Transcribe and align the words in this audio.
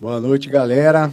Boa 0.00 0.20
noite, 0.20 0.48
galera. 0.48 1.10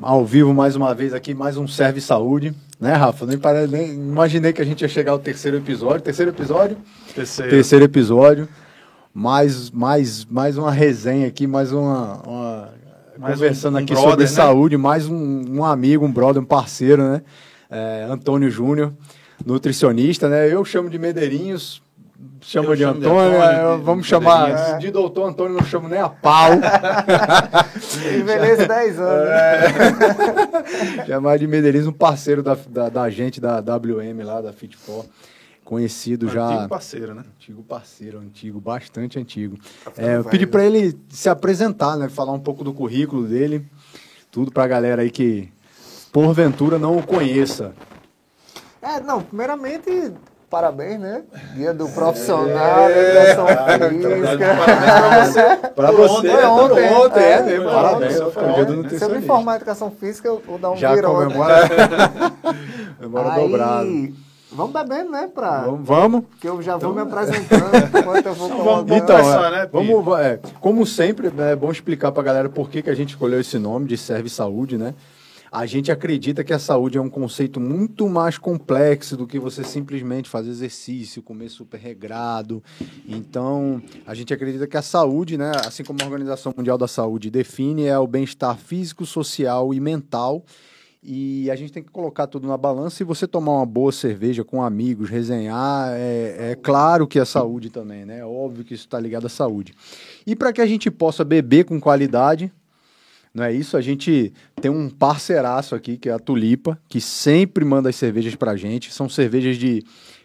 Ao 0.00 0.24
vivo 0.24 0.52
mais 0.54 0.74
uma 0.74 0.94
vez 0.94 1.12
aqui, 1.12 1.34
mais 1.34 1.56
um 1.56 1.66
Serve 1.68 2.00
Saúde. 2.00 2.54
Né, 2.80 2.92
Rafa? 2.94 3.26
Nem, 3.26 3.38
pare... 3.38 3.66
Nem 3.66 3.92
imaginei 3.92 4.52
que 4.52 4.60
a 4.60 4.64
gente 4.64 4.82
ia 4.82 4.88
chegar 4.88 5.12
ao 5.12 5.18
terceiro 5.18 5.58
episódio. 5.58 6.00
Terceiro 6.00 6.30
episódio? 6.30 6.76
Terceiro. 7.14 7.50
Terceiro 7.50 7.84
episódio. 7.84 8.48
Mais, 9.12 9.70
mais, 9.70 10.24
mais 10.24 10.58
uma 10.58 10.72
resenha 10.72 11.28
aqui, 11.28 11.46
mais 11.46 11.70
uma. 11.70 12.22
uma... 12.26 12.68
Mais 13.16 13.34
Conversando 13.34 13.74
um- 13.74 13.80
um 13.80 13.82
aqui 13.82 13.92
brother, 13.92 14.10
sobre 14.10 14.24
né? 14.24 14.30
saúde, 14.30 14.76
mais 14.76 15.06
um, 15.06 15.44
um 15.58 15.64
amigo, 15.64 16.04
um 16.04 16.10
brother, 16.10 16.42
um 16.42 16.44
parceiro, 16.44 17.00
né? 17.00 17.22
É, 17.70 18.08
Antônio 18.10 18.50
Júnior, 18.50 18.92
nutricionista, 19.46 20.28
né? 20.28 20.52
Eu 20.52 20.64
chamo 20.64 20.90
de 20.90 20.98
Medeirinhos, 20.98 21.80
chamo 22.40 22.70
Eu 22.72 22.76
de 22.76 22.84
Antônio, 22.84 23.08
Antônio, 23.18 23.42
é, 23.42 23.76
de- 23.76 23.82
vamos 23.82 24.04
de 24.04 24.10
chamar 24.10 24.48
Medeirinhos. 24.48 24.80
de 24.80 24.90
doutor 24.90 25.28
Antônio, 25.28 25.54
não 25.56 25.64
chamo 25.64 25.88
nem 25.88 26.00
a 26.00 26.08
pau. 26.08 26.50
Envelhece 28.18 28.66
10 28.66 29.00
anos. 29.00 29.28
É. 29.28 31.04
Chamar 31.06 31.38
de 31.38 31.46
Medeirinhos, 31.46 31.86
um 31.86 31.92
parceiro 31.92 32.42
da, 32.42 32.56
da, 32.68 32.88
da 32.88 33.10
gente, 33.10 33.40
da 33.40 33.60
WM 33.60 34.22
lá, 34.24 34.40
da 34.40 34.52
Fit4. 34.52 35.04
Conhecido 35.64 36.28
já. 36.28 36.46
Antigo 36.46 36.68
parceiro, 36.68 37.14
né? 37.14 37.24
Antigo 37.36 37.62
parceiro, 37.62 38.18
antigo, 38.18 38.60
bastante 38.60 39.18
antigo. 39.18 39.56
ficando 39.62 40.06
É, 40.06 40.16
eu 40.18 40.24
pedi 40.24 40.44
né? 40.44 40.50
para 40.50 40.62
ele 40.64 40.98
se 41.08 41.28
apresentar, 41.28 41.96
né? 41.96 42.08
Falar 42.10 42.32
um 42.32 42.38
pouco 42.40 42.62
do 42.62 42.74
currículo 42.74 43.26
dele. 43.26 43.64
Tudo 44.30 44.52
pra 44.52 44.66
galera 44.66 45.00
aí 45.00 45.10
que, 45.10 45.48
porventura, 46.12 46.78
não 46.78 46.98
o 46.98 47.02
conheça. 47.02 47.72
É, 48.82 49.00
não, 49.00 49.22
primeiramente, 49.22 50.12
parabéns, 50.54 51.00
né? 51.00 51.24
Dia 51.54 51.74
do 51.74 51.88
profissional, 51.88 52.88
educação 52.88 53.46
física. 53.88 55.72
Pra 55.74 55.88
Por 55.88 55.96
você, 55.96 56.30
Foi 56.30 56.44
ontem, 56.44 56.70
ontem, 56.70 56.94
ontem, 56.94 57.20
é, 57.24 57.54
é, 57.56 57.60
Parabéns, 57.60 58.20
ontem, 58.20 58.30
foi 58.30 58.50
o 58.50 58.54
dia 58.54 58.64
do 58.64 58.98
Se 58.98 59.04
eu 59.04 59.10
me 59.10 59.22
formar 59.22 59.54
em 59.54 59.56
educação 59.56 59.90
física, 59.90 60.28
eu 60.28 60.40
vou 60.46 60.56
dar 60.56 60.70
um 60.70 60.76
Já 60.76 60.94
virão. 60.94 61.14
comemora, 61.14 61.68
comemora 62.96 63.32
Aí, 63.32 63.48
dobrado. 63.48 64.24
Vamos 64.52 64.72
bebendo, 64.72 65.10
né? 65.10 65.28
Pra... 65.34 65.62
Vamos, 65.62 65.88
vamos. 65.88 66.24
Que 66.40 66.48
eu 66.48 66.62
já 66.62 66.76
vou 66.76 66.94
me 66.94 67.00
apresentando 67.00 67.98
enquanto 67.98 68.26
eu 68.26 68.34
vou 68.34 68.48
colocando. 68.54 68.94
Então, 68.94 69.18
começar, 69.18 69.46
é, 69.48 69.50
né, 69.50 69.68
vamos, 69.72 70.20
é, 70.20 70.38
como 70.60 70.86
sempre, 70.86 71.30
né, 71.30 71.52
é 71.52 71.56
bom 71.56 71.72
explicar 71.72 72.12
pra 72.12 72.22
galera 72.22 72.48
por 72.48 72.70
que, 72.70 72.80
que 72.80 72.90
a 72.90 72.94
gente 72.94 73.10
escolheu 73.10 73.40
esse 73.40 73.58
nome 73.58 73.86
de 73.86 73.98
Serve 73.98 74.28
Saúde, 74.28 74.78
né? 74.78 74.94
A 75.54 75.66
gente 75.66 75.92
acredita 75.92 76.42
que 76.42 76.52
a 76.52 76.58
saúde 76.58 76.98
é 76.98 77.00
um 77.00 77.08
conceito 77.08 77.60
muito 77.60 78.08
mais 78.08 78.36
complexo 78.36 79.16
do 79.16 79.24
que 79.24 79.38
você 79.38 79.62
simplesmente 79.62 80.28
fazer 80.28 80.50
exercício, 80.50 81.22
comer 81.22 81.48
super 81.48 81.78
regrado. 81.78 82.60
Então, 83.06 83.80
a 84.04 84.16
gente 84.16 84.34
acredita 84.34 84.66
que 84.66 84.76
a 84.76 84.82
saúde, 84.82 85.38
né, 85.38 85.52
assim 85.64 85.84
como 85.84 86.00
a 86.02 86.06
Organização 86.06 86.52
Mundial 86.56 86.76
da 86.76 86.88
Saúde 86.88 87.30
define, 87.30 87.84
é 87.84 87.96
o 87.96 88.04
bem-estar 88.04 88.58
físico, 88.58 89.06
social 89.06 89.72
e 89.72 89.78
mental. 89.78 90.44
E 91.00 91.48
a 91.48 91.54
gente 91.54 91.72
tem 91.72 91.84
que 91.84 91.92
colocar 91.92 92.26
tudo 92.26 92.48
na 92.48 92.56
balança. 92.56 93.04
E 93.04 93.06
você 93.06 93.24
tomar 93.24 93.52
uma 93.52 93.66
boa 93.66 93.92
cerveja 93.92 94.42
com 94.42 94.60
amigos, 94.60 95.08
resenhar, 95.08 95.92
é, 95.92 96.50
é 96.50 96.58
claro 96.60 97.06
que 97.06 97.20
é 97.20 97.24
saúde 97.24 97.70
também, 97.70 98.04
né? 98.04 98.18
É 98.18 98.24
óbvio 98.24 98.64
que 98.64 98.74
isso 98.74 98.86
está 98.86 98.98
ligado 98.98 99.26
à 99.26 99.30
saúde. 99.30 99.72
E 100.26 100.34
para 100.34 100.52
que 100.52 100.60
a 100.60 100.66
gente 100.66 100.90
possa 100.90 101.22
beber 101.22 101.64
com 101.64 101.80
qualidade, 101.80 102.52
não 103.34 103.42
é 103.42 103.52
isso? 103.52 103.76
A 103.76 103.80
gente 103.80 104.32
tem 104.60 104.70
um 104.70 104.88
parceiraço 104.88 105.74
aqui, 105.74 105.96
que 105.96 106.08
é 106.08 106.12
a 106.12 106.18
Tulipa, 106.20 106.78
que 106.88 107.00
sempre 107.00 107.64
manda 107.64 107.88
as 107.88 107.96
cervejas 107.96 108.36
pra 108.36 108.56
gente. 108.56 108.92
São 108.92 109.08
cervejas 109.08 109.56
de 109.56 109.82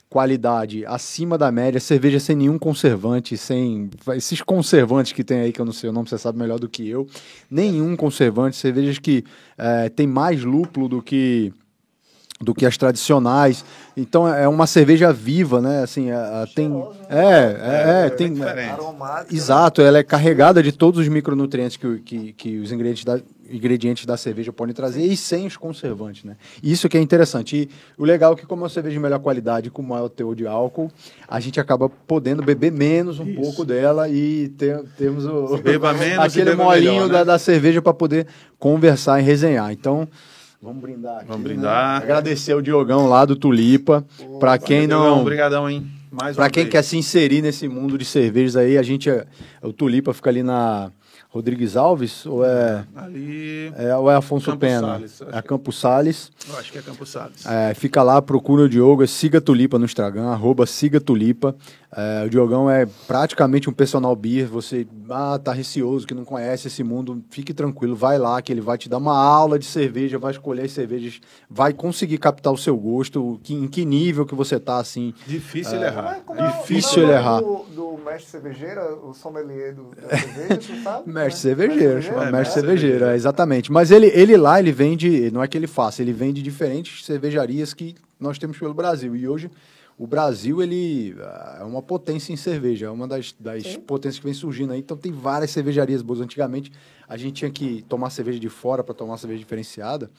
qualidade 0.08 0.86
acima 0.86 1.38
da 1.38 1.52
média, 1.52 1.80
cerveja 1.80 2.20
sem 2.20 2.36
nenhum 2.36 2.58
conservante, 2.58 3.36
sem 3.36 3.90
esses 4.16 4.42
conservantes 4.42 5.12
que 5.12 5.24
tem 5.24 5.42
aí, 5.42 5.52
que 5.52 5.60
eu 5.60 5.66
não 5.66 5.74
sei 5.74 5.90
o 5.90 5.94
nome, 5.94 6.08
você 6.08 6.18
sabe 6.18 6.38
melhor 6.38 6.60
do 6.60 6.70
que 6.70 6.88
eu. 6.88 7.08
Nenhum 7.50 7.96
conservante, 7.96 8.56
cervejas 8.56 9.00
que 9.00 9.24
eh, 9.58 9.90
tem 9.90 10.08
mais 10.08 10.44
lúpulo 10.44 10.88
do 10.88 11.02
que 11.02 11.54
do 12.42 12.54
que 12.54 12.66
as 12.66 12.78
tradicionais. 12.78 13.66
Então 13.98 14.28
é 14.28 14.48
uma 14.48 14.66
cerveja 14.66 15.12
viva, 15.12 15.62
né? 15.62 15.84
Assim, 15.84 16.10
é, 16.10 16.46
tem 16.56 16.72
é, 17.10 17.18
é, 17.20 18.06
é, 18.06 18.10
tem 18.10 18.34
diferente. 18.34 18.72
Aromática. 18.72 19.36
Exato, 19.36 19.82
ela 19.82 19.98
é 19.98 20.04
carregada 20.04 20.64
de 20.64 20.72
todos 20.72 21.02
os 21.02 21.08
micronutrientes 21.10 21.76
que, 21.76 22.00
que, 22.00 22.34
que 22.34 22.60
os 22.60 22.72
ingredientes 22.72 23.04
da, 23.04 23.20
ingredientes 23.52 24.06
da 24.06 24.16
cerveja 24.16 24.54
podem 24.54 24.74
trazer 24.74 25.02
e 25.02 25.18
sem 25.18 25.48
os 25.48 25.58
conservantes, 25.58 26.24
né? 26.24 26.38
Isso 26.64 26.88
que 26.88 26.98
é 26.98 27.02
interessante. 27.02 27.58
E 27.58 27.70
o 27.98 28.06
legal 28.06 28.34
é 28.34 28.36
que, 28.38 28.46
como 28.46 28.62
é 28.62 28.64
uma 28.64 28.70
cerveja 28.70 28.94
de 28.94 29.00
melhor 29.00 29.20
qualidade, 29.20 29.70
com 29.70 29.82
maior 29.82 30.08
teor 30.08 30.34
de 30.34 30.48
álcool, 30.48 30.90
a 31.28 31.40
gente 31.42 31.60
acaba 31.60 31.90
podendo 31.90 32.42
beber 32.42 32.72
menos 32.72 33.20
um 33.20 33.26
Isso. 33.26 33.42
pouco 33.42 33.66
dela 33.66 34.08
e 34.08 34.50
ter, 34.50 34.82
temos 34.98 35.26
o, 35.26 35.58
Beba 35.58 35.94
menos 35.94 36.20
aquele 36.20 36.52
beba 36.52 36.64
molinho 36.64 36.94
melhor, 36.94 37.10
da, 37.10 37.20
né? 37.20 37.26
da 37.26 37.40
cerveja 37.40 37.82
para 37.82 37.94
poder 37.94 38.28
conversar 38.58 39.20
e 39.20 39.24
resenhar. 39.24 39.74
Então. 39.74 40.08
Vamos 40.62 40.82
brindar 40.82 41.18
aqui. 41.18 41.28
Vamos 41.28 41.44
né? 41.44 41.54
brindar. 41.54 42.02
Agradecer 42.02 42.54
o 42.54 42.62
Diogão 42.62 43.08
lá 43.08 43.24
do 43.26 43.36
Tulipa. 43.36 44.06
Para 44.40 44.58
quem 44.58 44.88
não. 44.88 45.22
Obrigadão, 45.22 45.70
hein? 45.70 45.88
Mais 46.12 46.36
Pra 46.36 46.46
uma 46.46 46.50
quem 46.50 46.64
vez. 46.64 46.72
quer 46.72 46.84
se 46.84 46.98
inserir 46.98 47.42
nesse 47.42 47.68
mundo 47.68 47.98
de 47.98 48.04
cervejas 48.04 48.56
aí, 48.56 48.78
a 48.78 48.84
gente. 48.84 49.10
é- 49.10 49.26
O 49.62 49.72
Tulipa 49.72 50.14
fica 50.14 50.30
ali 50.30 50.44
na 50.44 50.92
Rodrigues 51.32 51.78
Alves 51.78 52.26
ou 52.26 52.44
é, 52.44 52.84
Ali. 52.96 53.72
é, 53.78 53.96
ou 53.96 54.10
é 54.10 54.16
Afonso 54.16 54.48
Campos 54.48 54.60
Pena? 54.68 54.88
Sales, 54.88 55.22
acho 55.22 55.38
é 55.38 55.42
que- 55.42 55.48
Campos 55.48 55.80
Salles. 55.80 56.32
Eu 56.50 56.58
acho 56.58 56.72
que 56.72 56.78
é 56.80 56.82
Campos 56.82 57.10
Salles. 57.10 57.46
É, 57.46 57.74
fica 57.76 58.02
lá, 58.02 58.20
procura 58.20 58.64
o 58.64 58.70
Diogo, 58.70 59.04
é 59.04 59.08
siga 59.08 59.40
Tulipa 59.40 59.78
no 59.78 59.86
Instagram, 59.86 60.30
arroba 60.30 60.66
siga 60.66 61.00
Tulipa. 61.00 61.56
É, 61.96 62.24
o 62.26 62.30
Diogão 62.30 62.70
é 62.70 62.88
praticamente 63.08 63.70
um 63.70 63.74
personal 63.74 64.16
beer. 64.16 64.48
Você 64.48 64.88
ah, 65.10 65.40
tá 65.44 65.54
receoso, 65.54 66.06
que 66.08 66.14
não 66.16 66.26
conhece 66.26 66.68
esse 66.68 66.84
mundo, 66.84 67.24
fique 67.30 67.54
tranquilo, 67.54 67.96
vai 67.96 68.18
lá 68.18 68.42
que 68.42 68.52
ele 68.52 68.62
vai 68.62 68.78
te 68.78 68.90
dar 68.90 68.98
uma 68.98 69.16
aula 69.18 69.58
de 69.60 69.66
cerveja, 69.66 70.18
vai 70.18 70.32
escolher 70.32 70.64
as 70.66 70.72
cervejas, 70.72 71.20
vai 71.50 71.74
conseguir 71.74 72.18
captar 72.18 72.52
o 72.54 72.58
seu 72.58 72.76
gosto, 72.78 73.40
que, 73.44 73.54
em 73.54 73.68
que 73.68 73.86
nível 73.86 74.26
que 74.26 74.36
você 74.36 74.60
tá 74.60 74.78
assim. 74.78 75.14
Difícil 75.28 75.76
ele 75.76 75.86
errar. 75.86 76.22
Como 76.26 76.40
é 76.40 76.48
Difícil 76.60 77.02
como 77.02 77.06
é 77.06 77.06
o 77.06 77.12
ele 77.12 77.24
nome 77.24 77.24
errar. 77.24 77.42
Do, 77.42 77.76
do 77.98 78.04
mestre 78.04 78.32
cervejeiro, 78.32 79.08
o 79.10 79.14
sommelier 79.14 79.74
do, 79.76 79.92
da 79.96 80.18
cerveja, 80.18 80.58
tu 80.58 80.84
sabe? 80.84 81.04
Mestre 81.24 81.42
cervejeiro, 81.42 82.02
chama 82.02 82.16
É, 82.18 82.32
mestre 82.32 82.38
mestre 82.38 82.54
cervejeiro, 82.54 83.06
é, 83.06 83.16
exatamente. 83.16 83.72
Mas 83.72 83.92
ele, 83.92 84.08
ele 84.08 84.36
lá, 84.38 84.60
ele 84.60 84.72
vende, 84.72 85.30
não 85.32 85.44
é 85.44 85.48
que 85.48 85.58
ele 85.58 85.68
faça, 85.68 86.02
ele 86.02 86.14
vende 86.14 86.42
diferentes 86.42 87.06
cervejarias 87.06 87.74
que 87.74 87.96
nós 88.20 88.38
temos 88.38 88.58
pelo 88.58 88.74
Brasil. 88.74 89.16
E 89.16 89.28
hoje 89.28 89.50
o 90.00 90.08
Brasil, 90.08 90.64
ele 90.64 91.14
ah, 91.20 91.58
é 91.60 91.64
uma 91.66 91.82
potência 91.82 92.32
em 92.32 92.38
cerveja, 92.38 92.86
é 92.86 92.90
uma 92.90 93.06
das, 93.06 93.36
das 93.38 93.64
Sim. 93.64 93.82
potências 93.82 94.18
que 94.18 94.24
vem 94.24 94.34
surgindo 94.34 94.72
aí. 94.72 94.80
Então 94.80 94.96
tem 94.96 95.12
várias 95.12 95.52
cervejarias 95.52 96.02
boas. 96.02 96.22
Antigamente 96.22 96.72
a 97.06 97.18
gente 97.18 97.34
tinha 97.34 97.52
que 97.52 97.84
tomar 97.90 98.10
cerveja 98.10 98.40
de 98.40 98.48
fora 98.48 98.82
para 98.82 98.96
tomar 98.96 99.18
cerveja 99.18 99.40
diferenciada. 99.40 100.10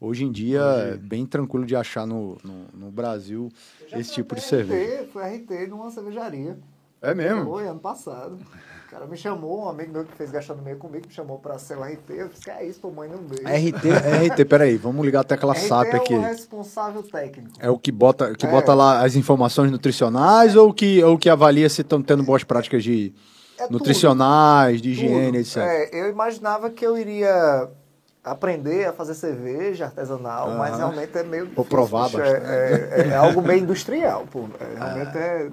Hoje 0.00 0.24
em 0.24 0.30
dia 0.30 0.60
é 0.60 0.96
bem 0.96 1.26
tranquilo 1.26 1.66
de 1.66 1.74
achar 1.74 2.06
no, 2.06 2.38
no, 2.44 2.66
no 2.72 2.90
Brasil 2.92 3.50
esse 3.92 4.12
tipo 4.12 4.36
de 4.36 4.40
cerveja. 4.40 5.08
Fui 5.12 5.22
RT 5.22 5.68
numa 5.68 5.90
cervejaria. 5.90 6.56
É 7.04 7.14
mesmo? 7.14 7.44
Foi 7.44 7.66
ano 7.66 7.80
passado. 7.80 8.38
O 8.86 8.90
cara 8.90 9.06
me 9.06 9.16
chamou, 9.16 9.64
um 9.64 9.68
amigo 9.68 9.92
meu 9.92 10.04
que 10.04 10.14
fez 10.16 10.30
gastronomia 10.30 10.76
comigo, 10.76 11.06
me 11.08 11.12
chamou 11.12 11.38
pra 11.38 11.58
ser 11.58 11.76
o 11.76 11.82
RT. 11.82 12.10
Eu 12.10 12.28
disse, 12.28 12.44
que 12.44 12.50
é 12.50 12.64
isso, 12.64 12.78
pô, 12.80 12.90
mãe, 12.90 13.08
não 13.08 13.18
beijo. 13.18 13.44
RT, 13.44 13.88
RT, 14.32 14.44
peraí, 14.44 14.76
vamos 14.76 15.04
ligar 15.04 15.20
até 15.20 15.34
aquela 15.34 15.54
SAP 15.54 15.88
é 15.94 15.96
aqui. 15.96 16.14
o 16.14 16.20
responsável 16.20 17.02
técnico. 17.02 17.50
É 17.58 17.68
o 17.68 17.76
que 17.78 17.90
bota, 17.90 18.32
que 18.34 18.46
É. 18.46 18.48
bota 18.50 18.72
lá 18.72 19.04
as 19.04 19.16
informações 19.16 19.70
nutricionais 19.70 20.54
ou 20.54 20.72
que, 20.72 21.02
ou 21.02 21.18
que 21.18 21.28
avalia 21.28 21.68
se 21.68 21.80
estão 21.82 22.00
tendo 22.00 22.22
boas 22.22 22.44
práticas 22.44 22.84
de 22.84 23.12
É 23.58 23.68
nutricionais, 23.68 24.80
de 24.80 24.90
higiene, 24.90 25.26
tudo. 25.26 25.36
etc. 25.38 25.56
É, 25.58 26.00
eu 26.00 26.08
imaginava 26.10 26.70
que 26.70 26.86
eu 26.86 26.96
iria 26.96 27.68
aprender 28.22 28.86
a 28.86 28.92
fazer 28.92 29.14
cerveja 29.14 29.86
artesanal, 29.86 30.50
mas 30.52 30.70
Aham. 30.70 30.78
realmente 30.78 31.18
é 31.18 31.22
meio 31.22 31.44
Vou 31.46 31.64
difícil, 31.64 31.70
provar 31.70 32.08
bastante. 32.10 32.44
é, 32.46 32.88
é- 32.92 33.08
é 33.10 33.16
algo 33.16 33.40
bem 33.42 33.62
industrial, 33.62 34.24
pô. 34.30 34.48
É, 34.60 34.74
realmente 34.78 35.18
é... 35.18 35.50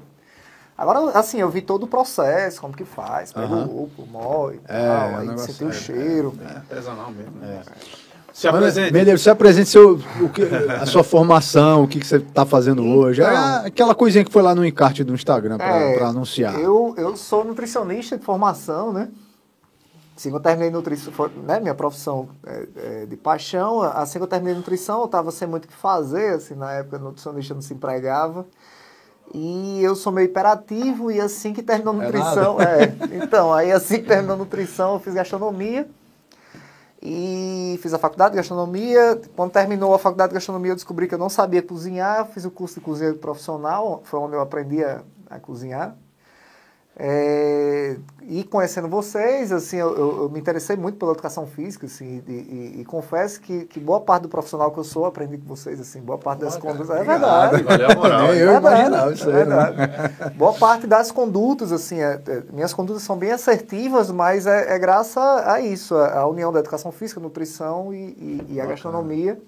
Agora, 0.82 1.12
assim, 1.18 1.40
eu 1.40 1.50
vi 1.50 1.62
todo 1.62 1.84
o 1.84 1.88
processo, 1.88 2.60
como 2.60 2.74
que 2.76 2.84
faz, 2.84 3.32
pega 3.32 3.46
Aham. 3.46 3.66
o 3.68 3.82
lúpulo, 3.82 4.08
moe 4.08 4.56
e 4.56 4.60
É, 4.68 4.88
tal, 4.88 5.10
é 5.10 5.12
um 5.14 5.18
aí 5.18 5.28
negócio- 5.28 5.54
sentir 5.54 5.66
o 5.66 5.70
é, 5.70 5.74
cheiro. 5.74 6.34
É 6.44 6.56
artesanal 6.58 7.12
mesmo. 7.12 7.34
né? 7.40 7.62
Se 8.34 8.48
apresente. 8.48 8.92
Medeiros, 8.94 9.22
você 9.22 9.30
apresente 9.30 9.70
seu, 9.70 10.00
o 10.22 10.30
que, 10.30 10.42
a 10.82 10.86
sua 10.88 11.04
formação, 11.04 11.84
o 11.84 11.88
que, 11.88 12.00
que 12.00 12.08
você 12.08 12.16
está 12.16 12.46
fazendo 12.46 12.82
hoje. 12.84 13.22
É 13.22 13.26
Então. 13.26 13.66
aquela 13.68 13.94
coisinha 13.94 14.24
que 14.26 14.32
foi 14.32 14.42
lá 14.42 14.56
no 14.56 14.66
encarte 14.66 15.04
do 15.04 15.14
Instagram 15.14 15.58
para 15.58 15.68
É, 15.78 16.04
anunciar. 16.04 16.58
Eu, 16.60 16.96
eu 16.98 17.16
sou 17.18 17.44
nutricionista 17.44 18.18
de 18.18 18.24
formação, 18.24 18.92
né? 18.92 19.10
Assim 20.18 20.30
que 20.30 20.36
eu 20.36 20.40
terminei 20.40 20.70
nutrição, 20.72 21.12
foi, 21.14 21.30
né, 21.46 21.60
minha 21.60 21.76
profissão 21.76 22.30
é, 22.46 22.68
é, 22.76 23.06
de 23.06 23.18
paixão, 23.18 23.82
assim 23.82 24.18
que 24.18 24.24
eu 24.24 24.28
terminei 24.28 24.56
nutrição, 24.56 25.00
eu 25.00 25.06
estava 25.06 25.30
sem 25.32 25.48
muito 25.48 25.66
o 25.66 25.68
que 25.68 25.74
fazer, 25.74 26.36
assim, 26.36 26.54
na 26.56 26.72
época 26.74 26.98
nutricionista 27.00 27.54
não 27.54 27.62
se 27.62 27.74
empregava. 27.74 28.46
E 29.34 29.82
eu 29.82 29.96
sou 29.96 30.12
meio 30.12 30.26
hiperativo 30.26 31.12
e 31.12 31.20
assim 31.20 31.54
que 31.54 31.64
terminou 31.64 32.00
a 32.00 32.04
É 32.04 32.06
nutrição, 32.06 32.62
é, 32.62 32.94
então, 33.24 33.54
aí 33.54 33.72
assim 33.72 34.02
que 34.02 34.08
terminou 34.08 34.36
nutrição, 34.36 34.94
eu 34.94 35.00
fiz 35.00 35.14
gastronomia 35.14 35.88
e 37.02 37.80
fiz 37.82 37.94
a 37.94 37.98
faculdade 37.98 38.32
de 38.32 38.38
gastronomia. 38.38 39.20
Quando 39.36 39.52
terminou 39.52 39.94
a 39.94 40.00
faculdade 40.00 40.30
de 40.30 40.36
gastronomia, 40.36 40.72
eu 40.72 40.76
descobri 40.76 41.08
que 41.08 41.16
eu 41.16 41.20
não 41.20 41.30
sabia 41.30 41.62
cozinhar, 41.62 42.28
fiz 42.28 42.46
o 42.46 42.52
curso 42.52 42.76
de 42.76 42.82
cozinha 42.82 43.14
profissional, 43.14 44.02
foi 44.04 44.20
onde 44.20 44.36
eu 44.36 44.42
aprendi 44.42 44.84
a, 44.84 45.02
a 45.30 45.40
cozinhar. 45.40 45.96
É, 46.98 47.96
e 48.28 48.44
conhecendo 48.44 48.88
vocês, 48.88 49.52
assim, 49.52 49.78
eu, 49.78 49.96
eu, 49.98 50.18
eu 50.24 50.30
me 50.30 50.40
interessei 50.40 50.76
muito 50.76 50.98
pela 50.98 51.14
educação 51.14 51.48
física, 51.48 51.86
assim, 51.86 52.22
e, 52.28 52.32
e- 52.32 52.82
e 52.82 52.86
confesso 52.86 53.40
que, 53.42 53.64
que 53.66 53.80
boa 53.80 54.02
parte 54.02 54.24
do 54.24 54.30
profissional 54.30 54.72
que 54.72 54.78
eu 54.78 54.84
sou, 54.84 55.06
aprendi 55.06 55.38
com 55.38 55.48
vocês, 55.48 55.80
assim, 55.80 56.02
boa 56.02 56.18
parte 56.18 56.42
das 56.42 56.58
condutas. 56.58 56.90
É 56.90 57.04
verdade. 57.04 57.64
Valeu 57.64 57.90
a 57.92 57.96
moral. 57.96 58.34
Eu 58.34 58.52
Verdade, 58.52 58.76
imaginava 58.80 59.14
isso 59.14 59.30
é 59.30 59.34
verdade. 59.34 59.78
Boa 60.36 60.54
parte 60.54 60.86
das 60.86 61.12
condutas, 61.12 61.72
assim, 61.72 62.00
é- 62.02 62.22
é- 62.28 62.44
minhas 62.52 62.74
condutas 62.74 63.04
são 63.04 63.16
bem 63.18 63.32
assertivas, 63.32 64.12
mas 64.12 64.46
é, 64.46 64.76
é 64.76 64.78
graças 64.78 65.18
a 65.18 65.60
isso, 65.62 65.96
a, 65.96 66.20
a 66.20 66.28
união 66.28 66.52
da 66.52 66.60
educação 66.60 66.92
física, 66.92 67.20
nutrição 67.22 67.94
e, 67.94 67.98
e- 67.98 68.46
e 68.52 68.62
a 68.62 68.66
gastronomia. 68.66 69.40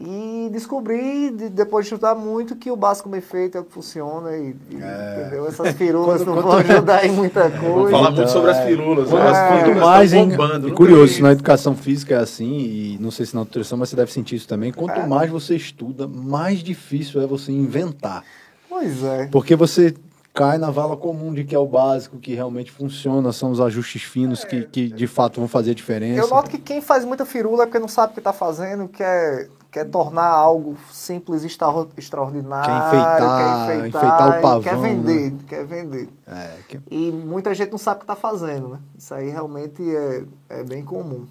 E 0.00 0.48
descobri, 0.50 1.30
de- 1.30 1.48
depois 1.48 1.86
de 1.86 1.94
estudar 1.94 2.14
muito, 2.14 2.56
que 2.56 2.70
o 2.70 2.76
básico 2.76 3.08
bem 3.08 3.20
feito 3.20 3.56
é 3.56 3.60
o 3.60 3.64
que 3.64 3.72
funciona 3.72 4.36
e, 4.36 4.56
e, 4.70 4.74
entendeu? 4.74 5.46
Essas 5.46 5.72
firulas 5.76 6.22
Quando- 6.22 6.26
não 6.26 6.42
quando- 6.42 6.46
vão 6.66 6.74
ajudar 6.74 7.04
em 7.06 7.12
muita 7.12 7.48
Vamos 7.48 7.60
coisa. 7.74 7.90
falar 7.90 8.10
muito 8.10 8.30
sobre 8.30 8.50
é. 8.50 8.52
as 8.58 8.64
firulas. 8.66 9.08
Quanto, 9.10 9.22
né? 9.22 9.30
As 9.30 9.36
É. 9.36 9.58
firulas 9.64 9.80
mais, 9.82 10.12
estão 10.12 10.22
hein? 10.24 10.30
bombando. 10.36 10.54
E 10.66 10.70
Nunca 10.70 10.76
curioso, 10.76 11.04
vi 11.06 11.12
isso 11.12 11.22
na 11.22 11.32
educação 11.32 11.76
física 11.76 12.14
é 12.14 12.18
assim, 12.18 12.52
e 12.52 12.98
não 13.00 13.10
sei 13.12 13.26
se 13.26 13.34
na 13.34 13.40
nutrição, 13.42 13.78
mas 13.78 13.90
você 13.90 13.96
deve 13.96 14.12
sentir 14.12 14.36
isso 14.36 14.48
também. 14.48 14.72
Quanto 14.72 14.98
É. 14.98 15.06
mais 15.06 15.30
você 15.30 15.54
estuda, 15.54 16.08
mais 16.08 16.60
difícil 16.60 17.20
é 17.22 17.26
você 17.26 17.52
inventar. 17.52 18.24
Pois 18.68 19.04
é. 19.04 19.28
Porque 19.30 19.54
você 19.54 19.94
cai 20.34 20.56
na 20.58 20.70
vala 20.70 20.96
comum 20.96 21.32
de 21.32 21.44
que 21.44 21.54
é 21.54 21.58
o 21.58 21.66
básico, 21.66 22.16
que 22.18 22.34
realmente 22.34 22.72
funciona, 22.72 23.30
são 23.32 23.50
os 23.52 23.60
ajustes 23.60 24.02
finos 24.02 24.42
que, 24.44 24.62
que 24.62 24.88
de 24.88 25.06
fato 25.06 25.38
vão 25.38 25.46
fazer 25.46 25.72
a 25.72 25.74
diferença. 25.74 26.22
Eu 26.22 26.28
noto 26.28 26.50
que 26.50 26.58
quem 26.58 26.80
faz 26.80 27.04
muita 27.04 27.24
firula 27.26 27.64
é 27.64 27.66
porque 27.66 27.78
não 27.78 27.86
sabe 27.86 28.10
o 28.12 28.14
que 28.14 28.20
está 28.20 28.32
fazendo, 28.32 28.88
quer, 28.88 29.48
quer 29.72 29.88
tornar 29.88 30.26
algo 30.28 30.76
simples 30.92 31.42
extra- 31.44 31.86
extraordinário, 31.96 32.66
Quer 32.66 32.76
enfeitar, 32.98 33.66
quer 33.66 33.88
enfeitar 33.88 34.28
o 34.28 34.34
e 34.38 34.42
pavão, 34.42 34.60
quer 34.62 34.76
né? 34.76 34.82
vender, 34.88 35.34
quer 35.48 35.64
vender. 35.64 36.08
É, 36.28 36.50
que- 36.68 36.80
E 36.90 37.10
muita 37.10 37.54
gente 37.54 37.70
não 37.72 37.78
sabe 37.78 37.96
o 37.96 37.98
que 38.00 38.04
está 38.04 38.14
fazendo, 38.14 38.68
né? 38.68 38.78
Isso 38.98 39.14
aí 39.14 39.30
realmente 39.30 39.82
é, 39.96 40.24
é 40.50 40.62
bem 40.62 40.84
comum. 40.84 41.26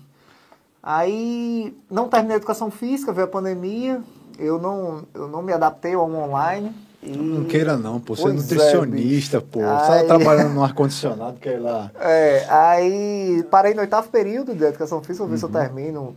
Aí, 0.84 1.78
não 1.90 2.08
terminei 2.10 2.36
a 2.36 2.38
educação 2.38 2.72
física, 2.72 3.14
veio 3.14 3.26
a 3.26 3.30
pandemia, 3.30 4.02
eu 4.40 4.60
não, 4.60 5.04
eu 5.14 5.28
não 5.28 5.44
me 5.44 5.54
adaptei 5.54 5.94
ao 5.94 6.10
online. 6.12 6.74
E... 7.04 7.16
Não 7.16 7.44
queira 7.46 7.78
não, 7.78 8.00
pô. 8.00 8.16
Você 8.16 8.24
é 8.28 8.30
é, 8.32 8.34
nutricionista, 8.34 9.40
bicho. 9.40 9.50
pô. 9.52 9.60
Você 9.60 10.00
tá 10.00 10.04
trabalhando 10.06 10.54
no 10.54 10.64
ar-condicionado, 10.64 11.38
quer 11.40 11.56
ir 11.58 11.60
lá. 11.60 11.92
É, 12.00 12.46
aí 12.50 13.44
parei 13.52 13.76
no 13.76 13.82
oitavo 13.82 14.10
período 14.10 14.56
de 14.56 14.64
educação 14.64 15.00
física, 15.02 15.24
vou 15.24 15.28
ver 15.32 15.38
se 15.38 15.46
eu 15.46 15.50
Uhum. 15.50 15.54
termino, 15.54 16.16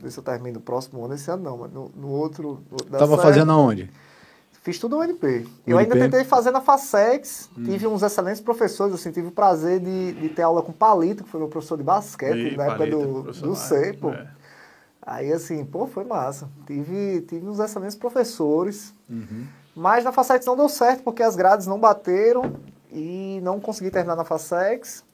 ver 0.00 0.10
se 0.10 0.18
eu 0.18 0.22
termino 0.24 0.54
no 0.54 0.60
próximo 0.60 1.04
ano, 1.04 1.14
esse 1.14 1.30
ano 1.30 1.42
não, 1.42 1.56
mas 1.58 1.72
no, 1.72 1.90
no 1.96 2.08
outro... 2.08 2.62
no 2.70 2.72
outro 2.72 2.90
dá 2.90 2.98
Tava 2.98 3.16
certo. 3.16 3.22
fazendo 3.26 3.52
aonde? 3.52 3.90
Fiz 4.62 4.78
tudo 4.78 4.96
no 4.96 5.02
UNP. 5.02 5.40
No 5.40 5.50
Eu 5.66 5.78
ainda 5.78 5.94
UNP? 5.94 6.04
tentei 6.04 6.24
fazer 6.24 6.50
na 6.50 6.60
FASEX, 6.60 7.50
Hum. 7.56 7.64
tive 7.64 7.86
uns 7.86 8.02
excelentes 8.02 8.40
professores, 8.40 8.94
assim, 8.94 9.10
tive 9.10 9.28
o 9.28 9.30
prazer 9.30 9.78
de, 9.80 10.12
de 10.14 10.28
ter 10.30 10.42
aula 10.42 10.62
com 10.62 10.70
o 10.70 10.74
Palito, 10.74 11.22
que 11.24 11.28
foi 11.30 11.38
meu 11.38 11.48
professor 11.50 11.76
de 11.76 11.82
basquete, 11.84 12.52
Ih, 12.52 12.56
na 12.56 12.64
época 12.66 12.86
do, 12.86 13.22
do 13.32 13.48
lá, 13.50 13.54
C, 13.56 13.92
pô. 14.00 14.10
é. 14.10 14.26
Aí, 15.06 15.30
assim, 15.30 15.62
pô, 15.66 15.86
foi 15.86 16.02
massa. 16.04 16.48
Tive, 16.66 17.20
tive 17.28 17.46
uns 17.46 17.58
excelentes 17.58 17.94
professores, 17.94 18.94
Uhum. 19.08 19.44
mas 19.76 20.02
na 20.02 20.12
FASEX 20.12 20.46
não 20.46 20.56
deu 20.56 20.68
certo, 20.70 21.02
porque 21.02 21.22
as 21.22 21.36
grades 21.36 21.66
não 21.66 21.78
bateram 21.78 22.54
e 22.90 23.40
não 23.42 23.60
consegui 23.60 23.90
terminar 23.90 24.16
na 24.16 24.24
FASEX. 24.24 25.04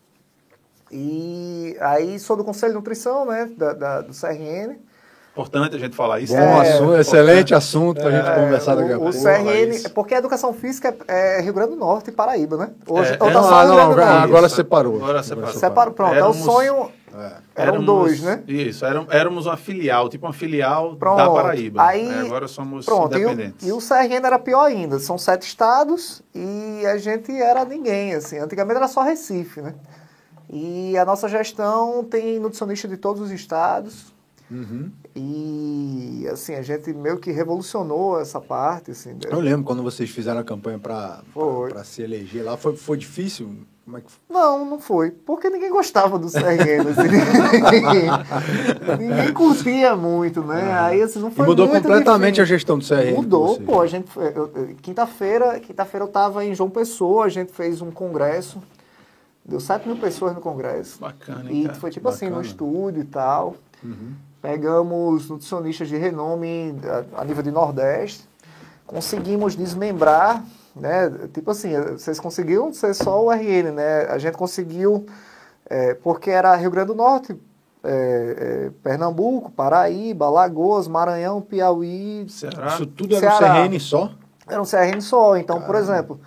E 0.91 1.77
aí 1.81 2.19
sou 2.19 2.37
do 2.37 2.45
Conselho 2.45 2.73
de 2.73 2.79
Nutrição, 2.79 3.25
né, 3.25 3.49
da, 3.57 3.73
da- 3.73 4.01
do 4.03 4.13
CRN. 4.13 4.77
Importante 5.33 5.77
a 5.77 5.79
gente 5.79 5.95
falar 5.95 6.19
isso. 6.19 6.33
Bom 6.35 6.41
né? 6.41 6.61
assunto, 6.73 6.97
excelente 6.97 7.55
assunto 7.55 8.01
pra 8.01 8.11
gente 8.11 8.29
É, 8.29 8.35
conversar 8.35 8.75
daqui 8.75 8.93
a 8.93 8.99
o, 8.99 9.01
o 9.01 9.03
pouco. 9.05 9.19
Boa, 9.19 9.33
CRN, 9.33 9.45
Laís. 9.45 9.89
porque 9.89 10.15
a 10.15 10.19
educação 10.19 10.53
física 10.53 10.95
é, 11.07 11.39
é 11.39 11.41
Rio 11.41 11.53
Grande 11.53 11.71
do 11.71 11.77
Norte 11.77 12.11
e 12.11 12.13
Paraíba, 12.13 12.57
né? 12.57 12.71
Hoje, 12.87 13.13
É, 13.13 13.17
ou 13.21 13.29
é, 13.31 13.33
tá 13.33 13.41
não, 13.41 13.51
não, 13.51 13.75
do 13.77 13.81
agora- 13.81 14.07
agora 14.23 14.49
separou. 14.49 14.97
Agora 14.97 15.23
separou. 15.23 15.53
Separa, 15.55 15.91
pronto, 15.93 16.11
é 16.13 16.17
o 16.17 16.19
Éramos- 16.19 16.37
sonho. 16.39 16.91
É. 17.13 17.17
Eram 17.57 17.75
éramos- 17.75 17.87
dois, 17.87 18.21
né? 18.23 18.43
Isso, 18.47 18.85
éram- 18.85 19.07
éramos 19.11 19.47
uma 19.47 19.57
filial, 19.57 20.09
tipo 20.09 20.27
uma 20.27 20.33
filial 20.33 20.97
Pronto. 20.97 21.17
da 21.17 21.31
Paraíba. 21.31 21.83
Aí- 21.83 22.09
É, 22.09 22.21
agora 22.21 22.47
somos 22.49 22.85
Pronto, 22.85 23.17
e 23.17 23.25
o, 23.25 23.31
independentes. 23.31 23.67
e 23.69 23.73
o 23.73 23.79
CRN 23.81 24.27
era 24.27 24.39
pior 24.39 24.65
ainda. 24.65 24.99
São 24.99 25.17
sete 25.17 25.43
estados 25.47 26.23
e 26.35 26.85
a 26.87 26.99
gente 26.99 27.33
era 27.33 27.65
ninguém, 27.65 28.15
assim. 28.15 28.39
Antigamente 28.39 28.77
era 28.79 28.89
só 28.89 29.03
Recife, 29.03 29.61
né? 29.61 29.75
E 30.53 30.97
a 30.99 31.05
nossa 31.05 31.29
gestão 31.29 32.03
tem 32.03 32.41
nutricionista 32.41 32.89
de 32.89 32.97
todos 32.97 33.23
os 33.23 33.31
estados. 33.31 34.13
Uhum. 34.51 34.91
E, 35.15 36.27
assim, 36.33 36.55
a 36.57 36.63
gente 36.63 36.93
meio 36.93 37.19
que 37.19 37.31
revolucionou 37.31 38.19
essa 38.21 38.41
parte, 38.41 38.91
assim. 38.91 39.17
Eu 39.31 39.39
lembro 39.39 39.65
quando 39.65 39.83
vocês 39.83 40.11
fizeram 40.11 40.41
a 40.41 40.45
campanha 40.45 40.79
pra 40.79 41.23
se 41.85 42.03
eleger 42.03 42.45
lá. 42.45 42.57
Foi, 42.57 42.75
foi 42.75 42.97
difícil? 42.97 43.49
Como 43.85 43.97
é 43.97 44.01
que 44.01 44.11
foi? 44.11 44.21
Não, 44.29 44.65
não 44.65 44.81
foi. 44.81 45.13
Porque 45.13 45.49
ninguém 45.49 45.71
gostava 45.71 46.19
do 46.19 46.29
CRN. 46.29 46.81
assim, 46.91 47.09
ninguém, 47.71 48.11
ninguém 49.09 49.33
curtia 49.33 49.95
muito, 49.95 50.43
né? 50.43 50.73
Aí, 50.81 51.01
assim, 51.03 51.21
não 51.21 51.29
E 51.29 51.33
foi 51.33 51.47
mudou 51.47 51.69
muito 51.69 51.83
completamente 51.83 52.41
a 52.41 52.45
difícil. 52.45 52.47
gestão 52.47 52.79
do 52.79 52.85
CRN. 52.85 53.15
com 53.15 53.23
Mudou, 53.23 53.61
pô. 53.61 53.81
A 53.81 53.87
gente, 53.87 54.09
quinta-feira, 54.83 55.61
quinta-feira 55.61 56.05
eu 56.05 56.09
tava 56.09 56.45
em 56.45 56.55
João 56.55 56.71
Pessoa, 56.71 57.25
a 57.27 57.29
gente 57.29 57.53
fez 57.53 57.81
um 57.81 57.91
congresso. 57.93 58.61
Deu 59.45 59.59
7 59.61 59.87
mil 59.89 59.97
pessoas 59.97 60.35
no 60.35 60.41
congresso. 60.41 61.01
Bacana, 61.01 61.51
hein, 61.51 61.63
E 61.63 61.67
cara? 61.67 61.75
foi 61.79 61.91
tipo 61.91 62.09
assim, 62.09 62.27
no 62.27 62.33
Bacana. 62.33 62.49
estúdio 62.49 63.03
e 63.03 63.07
tal. 63.07 63.57
Uhum. 63.83 64.13
Pegamos 64.43 65.29
nutricionistas 65.29 65.89
de 65.89 65.97
renome 65.97 66.75
a, 67.15 67.21
a 67.23 67.25
nível 67.25 67.43
de 67.43 67.51
Nordeste. 67.51 68.29
Conseguimos 68.87 69.55
desmembrar, 69.55 70.45
né? 70.75 71.11
Tipo 71.33 71.51
assim, 71.53 71.71
vocês 71.93 72.19
conseguiram 72.19 72.73
ser 72.73 72.95
só 72.95 73.23
o 73.25 73.31
RN, 73.31 73.73
né? 73.73 74.03
A 74.09 74.19
gente 74.19 74.37
conseguiu, 74.37 75.07
é, 75.67 75.95
porque 75.95 76.31
era 76.31 76.55
Rio 76.57 76.71
Grande 76.71 76.89
do 76.89 76.95
Norte, 76.95 77.37
é, 77.85 78.67
é, 78.67 78.71
Pernambuco, 78.83 79.51
Paraíba, 79.51 80.27
Alagoas, 80.27 80.89
Maranhão, 80.89 81.41
Piauí, 81.41 82.27
Ceará. 82.29 82.67
Isso 82.75 82.87
tudo 82.87 83.17
era 83.17 83.37
Ceará. 83.37 83.55
no 83.63 83.69
CRN 83.69 83.81
só? 83.81 84.13
era 84.49 84.61
um 84.61 84.65
CRN 84.67 85.01
só. 85.01 85.37
Então, 85.37 85.61
por 85.63 85.77
exemplo, 85.77 86.21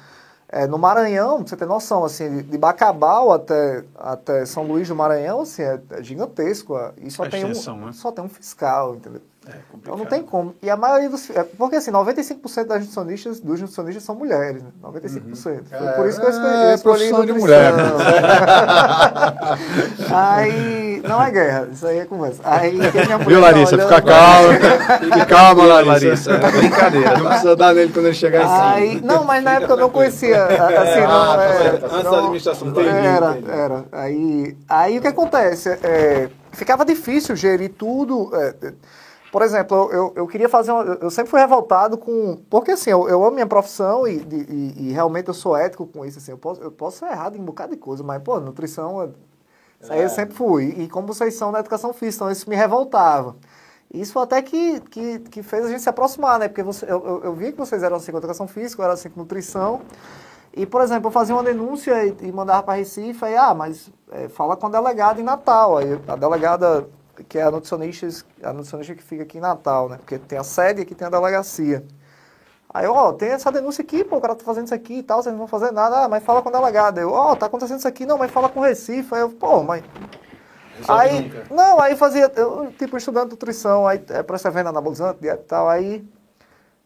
é, 0.53 0.67
no 0.67 0.77
Maranhão, 0.77 1.37
pra 1.39 1.47
você 1.47 1.57
ter 1.57 1.65
noção, 1.65 2.05
assim, 2.05 2.43
de- 2.43 2.57
Bacabal 2.59 3.31
até, 3.31 3.83
até 3.97 4.45
São 4.45 4.63
Luís 4.67 4.87
do 4.87 4.95
Maranhão, 4.95 5.41
assim, 5.41 5.63
é, 5.63 5.81
é 5.89 6.03
gigantesco. 6.03 6.75
E 7.01 7.09
só 7.09 7.23
A 7.23 7.29
tem, 7.29 7.43
um, 7.43 7.47
né? 7.87 7.91
só 7.91 8.11
tem 8.11 8.23
um 8.23 8.29
fiscal, 8.29 8.95
entendeu? 8.95 9.21
É. 9.47 9.51
Então 9.75 9.97
não 9.97 10.05
tem 10.05 10.23
como. 10.23 10.55
E 10.61 10.69
a 10.69 10.77
maioria 10.77 11.09
dos. 11.09 11.29
é, 11.29 11.43
porque 11.43 11.75
assim, 11.75 11.91
95% 11.91 12.65
das 12.65 12.79
nutricionistas, 12.79 13.39
dos 13.41 13.59
nutricionistas 13.59 14.03
são 14.03 14.15
mulheres, 14.15 14.63
né? 14.63 14.69
95%. 14.81 15.35
Foi 15.35 15.57
por 15.97 16.07
isso 16.07 16.19
que 16.21 16.25
eu 16.25 16.29
escolhi, 16.29 16.55
É, 16.55 16.71
eu 16.71 16.75
escolhi 16.75 17.09
profissão 17.09 17.25
de 17.25 17.33
mulher. 17.33 17.73
aí. 20.11 21.01
Não 21.07 21.21
é 21.21 21.31
guerra, 21.31 21.67
isso 21.71 21.85
aí 21.85 21.99
é 21.99 22.05
conversa. 22.05 22.41
Aí 22.45 22.77
Viu, 23.27 23.41
tá 23.41 23.47
Larissa? 23.47 23.75
olhando- 23.75 23.89
Fica 23.89 24.01
calma. 24.01 24.53
Fica 24.99 25.25
calma, 25.25 25.63
Larissa. 25.65 25.91
Larissa. 25.91 26.31
É 26.31 26.51
brincadeira. 26.51 27.17
Não 27.17 27.25
precisa 27.27 27.55
dar 27.57 27.73
nele 27.75 27.91
quando 27.91 28.05
ele 28.05 28.15
chegar 28.15 28.45
assim. 28.45 28.81
Aí, 28.81 29.01
não, 29.01 29.25
mas 29.25 29.43
na 29.43 29.55
época 29.55 29.73
eu 29.73 29.77
não 29.77 29.89
conhecia, 29.89 30.45
assim, 30.45 31.01
não, 31.01 31.31
Ah, 31.31 31.35
tá 31.35 31.43
é. 31.43 31.67
Antes 31.83 31.91
da 31.91 32.03
não- 32.03 32.15
administração 32.19 32.71
do 32.71 32.79
Era, 32.79 33.37
era. 33.49 33.83
Aí, 33.91 34.55
aí 34.69 34.97
o 34.97 35.01
que 35.01 35.07
acontece? 35.07 35.77
É, 35.83 36.29
ficava 36.53 36.85
difícil 36.85 37.35
gerir 37.35 37.73
tudo. 37.77 38.31
É, 39.41 39.59
é, 39.59 39.63
por 39.63 39.77
exemplo, 39.77 39.89
eu, 39.91 40.13
eu, 40.15 40.27
queria 40.27 40.49
fazer 40.49 40.71
uma, 40.71 40.83
eu 41.01 41.09
sempre 41.09 41.31
fui 41.31 41.39
revoltado 41.39 41.97
com. 41.97 42.37
Porque 42.49 42.71
assim, 42.71 42.91
eu, 42.91 43.07
eu 43.09 43.23
amo 43.23 43.31
minha 43.33 43.47
profissão 43.47 44.07
e, 44.07 44.19
de- 44.19 44.45
e, 44.51 44.89
e 44.89 44.91
realmente 44.93 45.27
eu 45.29 45.33
sou 45.33 45.55
ético 45.55 45.87
com 45.87 46.05
isso. 46.05 46.19
Assim, 46.19 46.31
eu, 46.31 46.37
posso, 46.37 46.61
eu 46.61 46.71
posso 46.71 46.99
ser 46.99 47.07
errado 47.07 47.35
em 47.37 47.41
um 47.41 47.45
bocado 47.45 47.71
de 47.73 47.77
coisa, 47.77 48.03
mas, 48.03 48.21
pô, 48.21 48.39
nutrição. 48.39 49.01
é- 49.03 49.09
Isso 49.81 49.93
aí 49.93 50.01
eu 50.01 50.09
sempre 50.09 50.35
fui. 50.35 50.65
E 50.79 50.87
como 50.89 51.07
vocês 51.07 51.35
são 51.35 51.51
na 51.51 51.59
educação 51.59 51.93
física, 51.93 52.25
então 52.25 52.31
isso 52.31 52.49
me 52.49 52.55
revoltava. 52.55 53.35
Isso 53.93 54.17
até 54.19 54.41
que, 54.41 54.79
que, 54.81 55.19
que 55.19 55.43
fez 55.43 55.65
a 55.65 55.69
gente 55.69 55.81
se 55.83 55.89
aproximar, 55.89 56.39
né? 56.39 56.47
Porque 56.47 56.63
você, 56.63 56.85
eu, 56.85 57.05
eu, 57.05 57.23
eu 57.25 57.33
vi 57.35 57.51
que 57.51 57.57
vocês 57.59 57.83
eram 57.83 57.97
assim 57.97 58.11
com 58.11 58.17
educação 58.17 58.47
física, 58.47 58.81
eu 58.81 58.85
era 58.85 58.93
assim 58.95 59.09
com 59.09 59.19
nutrição. 59.19 59.81
E, 60.55 60.65
por 60.65 60.81
exemplo, 60.81 61.07
eu 61.07 61.11
fazia 61.11 61.35
uma 61.35 61.43
denúncia 61.43 62.05
e, 62.05 62.15
e 62.21 62.31
mandava 62.31 62.63
para 62.63 62.75
Recife, 62.75 63.25
aí, 63.25 63.35
ah, 63.35 63.53
mas 63.53 63.89
é, 64.11 64.29
fala 64.29 64.55
com 64.55 64.67
a 64.67 64.69
delegada 64.69 65.19
em 65.19 65.23
Natal. 65.23 65.77
Aí 65.77 65.99
a 66.07 66.15
delegada, 66.15 66.87
que 67.29 67.37
é 67.37 67.43
a 67.43 67.51
nutricionista, 67.51 68.25
a 68.43 68.51
nutricionista 68.53 68.95
que 68.95 69.03
fica 69.03 69.23
aqui 69.23 69.37
em 69.37 69.41
Natal, 69.41 69.89
né? 69.89 69.97
Porque 69.97 70.17
tem 70.17 70.37
a 70.37 70.43
sede 70.43 70.81
e 70.81 70.83
aqui 70.83 70.95
tem 70.95 71.07
a 71.07 71.09
delegacia. 71.11 71.83
Aí, 72.73 72.87
ó, 72.87 73.13
tem 73.13 73.29
essa 73.29 73.51
denúncia 73.51 73.83
aqui, 73.83 74.03
pô, 74.03 74.17
o 74.17 74.21
cara 74.21 74.35
tá 74.35 74.43
fazendo 74.43 74.65
isso 74.65 74.73
aqui 74.73 74.95
e 74.95 75.03
tal, 75.03 75.21
vocês 75.21 75.31
não 75.31 75.37
vão 75.39 75.47
fazer 75.47 75.71
nada, 75.71 76.05
ah, 76.05 76.07
mas 76.09 76.23
fala 76.23 76.41
com 76.41 76.49
a 76.49 76.51
delegada. 76.51 76.99
Eu, 76.99 77.11
ó, 77.11 77.35
tá 77.35 77.45
acontecendo 77.45 77.77
isso 77.77 77.87
aqui, 77.87 78.03
não, 78.05 78.17
mas 78.17 78.31
fala 78.31 78.49
com 78.49 78.59
o 78.61 78.63
Recife. 78.63 79.13
Aí 79.13 79.21
eu, 79.21 79.29
pô, 79.29 79.61
mas 79.61 79.83
Resolve 80.75 81.01
Aí, 81.01 81.21
nunca. 81.21 81.43
não, 81.51 81.79
aí 81.79 81.95
fazia, 81.95 82.31
eu, 82.35 82.71
tipo, 82.71 82.97
estudando 82.97 83.29
nutrição, 83.31 83.85
aí 83.87 84.03
é 84.09 84.23
para 84.23 84.37
você 84.37 84.49
vendo 84.49 84.69
anabolizante, 84.69 85.23
e 85.23 85.35
tal, 85.37 85.69
aí, 85.69 86.03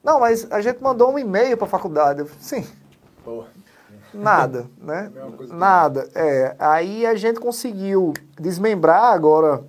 não, 0.04 0.20
mas 0.20 0.46
a 0.52 0.60
gente 0.60 0.84
mandou 0.84 1.12
um 1.12 1.18
e-mail 1.18 1.56
para 1.56 1.68
a 1.68 1.70
faculdade, 1.70 2.20
eu, 2.20 2.28
sim, 2.42 2.68
Porra. 3.24 3.48
nada, 4.14 4.68
né, 4.78 5.10
que- 5.38 5.54
nada, 5.54 6.10
é, 6.14 6.54
aí 6.60 7.06
a 7.06 7.16
gente 7.16 7.40
conseguiu 7.40 8.14
desmembrar 8.38 9.06
agora, 9.14 9.64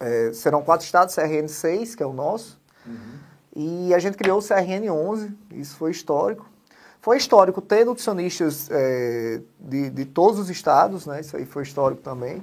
é, 0.00 0.32
serão 0.32 0.62
quatro 0.62 0.84
estados, 0.84 1.14
CRN 1.14 1.46
6, 1.46 1.94
que 1.94 2.02
é 2.02 2.06
o 2.06 2.12
nosso, 2.12 2.58
e 3.54 3.92
a 3.94 3.98
gente 3.98 4.16
criou 4.16 4.38
o 4.38 4.42
CRN 4.42 4.90
11, 4.90 5.32
isso 5.52 5.76
foi 5.76 5.90
histórico, 5.90 6.48
Foi 7.02 7.16
histórico 7.16 7.62
ter 7.62 7.84
nutricionistas 7.86 8.68
é, 8.70 9.40
de, 9.58 9.90
de 9.90 10.04
todos 10.04 10.38
os 10.38 10.50
estados, 10.50 11.06
né? 11.06 11.20
Isso 11.20 11.34
aí 11.36 11.46
foi 11.46 11.62
histórico 11.62 12.02
também. 12.02 12.42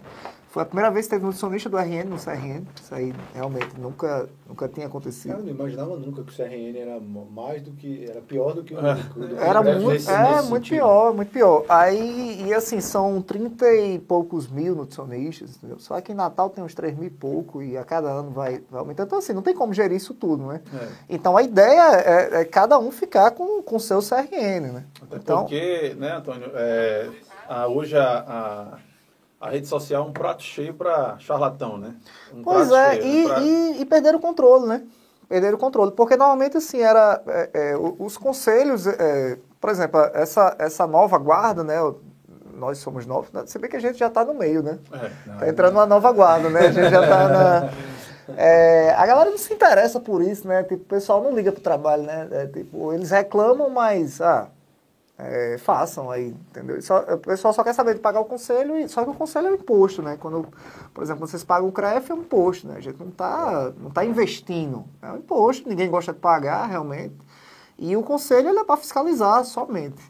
Foi 0.57 0.63
a 0.63 0.65
primeira 0.65 0.89
vez 0.89 1.05
que 1.05 1.11
teve 1.11 1.23
nutricionista 1.23 1.69
do 1.69 1.77
RN 1.77 2.05
no 2.09 2.17
CRN. 2.17 2.65
Isso 2.81 2.95
aí 2.95 3.13
realmente 3.35 3.79
nunca, 3.79 4.27
nunca 4.49 4.67
tinha 4.67 4.87
acontecido. 4.87 5.33
Eu 5.33 5.43
não 5.43 5.49
imaginava 5.49 5.95
nunca 5.97 6.23
que 6.23 6.31
o 6.31 6.35
CRN 6.35 6.75
era 6.79 6.99
mais 6.99 7.61
do 7.61 7.73
que. 7.73 8.05
era 8.09 8.21
pior 8.21 8.55
do 8.55 8.63
que 8.63 8.73
o. 8.73 8.79
É. 8.79 8.95
do 8.95 9.03
que 9.13 9.19
o 9.35 9.39
Era 9.39 9.61
muito, 9.61 9.87
nesse- 9.89 10.09
é, 10.09 10.17
nesse 10.17 10.49
muito 10.49 10.63
sentido. 10.63 10.77
pior, 10.79 11.13
muito 11.13 11.31
pior. 11.31 11.63
Aí, 11.69 12.43
e 12.47 12.51
assim, 12.55 12.81
são 12.81 13.21
30 13.21 13.71
e 13.71 13.99
poucos 13.99 14.47
mil 14.47 14.73
nutricionistas, 14.73 15.57
entendeu? 15.57 15.77
Só 15.77 16.01
que 16.01 16.11
em 16.11 16.15
Natal 16.15 16.49
tem 16.49 16.63
uns 16.63 16.73
3 16.73 16.95
mil 16.97 17.05
e 17.05 17.11
pouco 17.11 17.61
e 17.61 17.77
a 17.77 17.83
cada 17.83 18.09
ano 18.09 18.31
vai, 18.31 18.59
vai 18.71 18.79
aumentando. 18.79 19.05
Então, 19.05 19.19
assim, 19.19 19.33
não 19.33 19.43
tem 19.43 19.53
como 19.53 19.75
gerir 19.75 19.95
isso 19.97 20.15
tudo, 20.15 20.43
né? 20.47 20.61
É. 20.73 20.87
Então, 21.07 21.37
a 21.37 21.43
ideia 21.43 21.91
é, 21.99 22.41
é 22.41 22.45
cada 22.45 22.79
um 22.79 22.89
ficar 22.91 23.29
com 23.29 23.61
o 23.63 23.79
seu 23.79 23.99
CRN, 24.01 24.71
né? 24.73 24.85
Até 25.03 25.17
Então, 25.17 25.41
porque, 25.41 25.95
né, 25.99 26.13
Antônio, 26.13 26.49
é, 26.55 27.09
a- 27.47 27.67
hoje 27.67 27.95
a, 27.95 28.01
a, 28.27 28.86
a 29.39 29.49
rede 29.49 29.67
social 29.67 30.03
é 30.03 30.07
um 30.07 30.11
prato 30.13 30.41
cheio 30.43 30.73
para 30.73 31.17
charlatão, 31.19 31.77
né? 31.77 31.93
Um 32.33 32.41
Pois 32.41 32.71
é, 32.71 32.95
cheio, 32.95 33.05
e, 33.05 33.27
né, 33.27 33.33
pra- 33.33 33.41
e, 33.41 33.81
e 33.81 33.85
perderam 33.85 34.17
o 34.17 34.21
controle, 34.21 34.65
né? 34.67 34.83
Perderam 35.29 35.57
o 35.57 35.59
controle. 35.59 35.91
Porque 35.91 36.15
normalmente, 36.15 36.57
assim, 36.57 36.79
era. 36.81 37.21
é, 37.27 37.49
é, 37.53 37.77
os 37.77 38.17
conselhos, 38.17 38.87
é, 38.87 39.37
por 39.59 39.69
exemplo, 39.69 39.99
essa, 40.13 40.55
essa 40.57 40.87
nova 40.87 41.17
guarda, 41.17 41.63
né? 41.63 41.75
Nós 42.55 42.79
somos 42.79 43.05
novos, 43.05 43.31
né? 43.31 43.43
se 43.45 43.59
bem 43.59 43.69
que 43.69 43.75
a 43.77 43.79
gente 43.79 43.99
já 43.99 44.07
está 44.07 44.25
no 44.25 44.33
meio, 44.33 44.63
né? 44.63 44.79
É. 44.91 45.37
Tá 45.37 45.47
entrando 45.49 45.73
uma 45.73 45.85
nova 45.85 46.11
guarda, 46.11 46.49
né? 46.49 46.61
A 46.61 46.71
gente 46.71 46.89
já 46.89 47.01
tá 47.07 47.27
na. 47.27 47.69
É, 48.35 48.93
a 48.97 49.05
galera 49.05 49.29
não 49.29 49.37
se 49.37 49.53
interessa 49.53 50.01
por 50.01 50.21
isso, 50.21 50.45
né? 50.45 50.61
Tipo, 50.63 50.75
o 50.83 50.85
pessoal 50.85 51.23
não 51.23 51.33
liga 51.33 51.49
pro 51.49 51.61
trabalho, 51.61 52.03
né? 52.03 52.27
É, 52.31 52.45
tipo, 52.45 52.91
eles 52.91 53.09
reclamam, 53.09 53.69
mas. 53.69 54.19
Ah, 54.19 54.49
é, 55.19 55.57
façam 55.57 56.11
aí, 56.11 56.27
entendeu? 56.49 56.81
Só- 56.81 57.01
o 57.01 57.17
pessoal 57.17 57.53
só 57.53 57.63
quer 57.63 57.73
saber 57.73 57.95
de 57.95 57.99
pagar 57.99 58.19
o 58.19 58.25
conselho, 58.25 58.77
e, 58.77 58.87
só 58.87 59.03
que 59.03 59.09
o 59.09 59.13
conselho 59.13 59.47
é 59.47 59.51
um 59.51 59.55
imposto, 59.55 60.01
né? 60.01 60.17
Quando, 60.19 60.47
por 60.93 61.03
exemplo, 61.03 61.27
vocês 61.27 61.43
pagam 61.43 61.67
o 61.67 61.71
CREF, 61.71 62.11
é 62.11 62.13
um 62.15 62.19
imposto, 62.19 62.67
né? 62.67 62.75
A 62.77 62.79
gente 62.79 62.99
não 62.99 63.09
tá, 63.09 63.73
não 63.77 63.89
tá 63.89 64.05
investindo. 64.05 64.85
É 65.01 65.11
um 65.11 65.17
imposto, 65.17 65.67
ninguém 65.67 65.89
gosta 65.89 66.13
de 66.13 66.19
pagar, 66.19 66.67
realmente. 66.67 67.15
E 67.77 67.95
o 67.95 68.03
conselho 68.03 68.49
ele 68.49 68.59
é 68.59 68.63
para 68.63 68.77
fiscalizar 68.77 69.43
somente. 69.45 70.01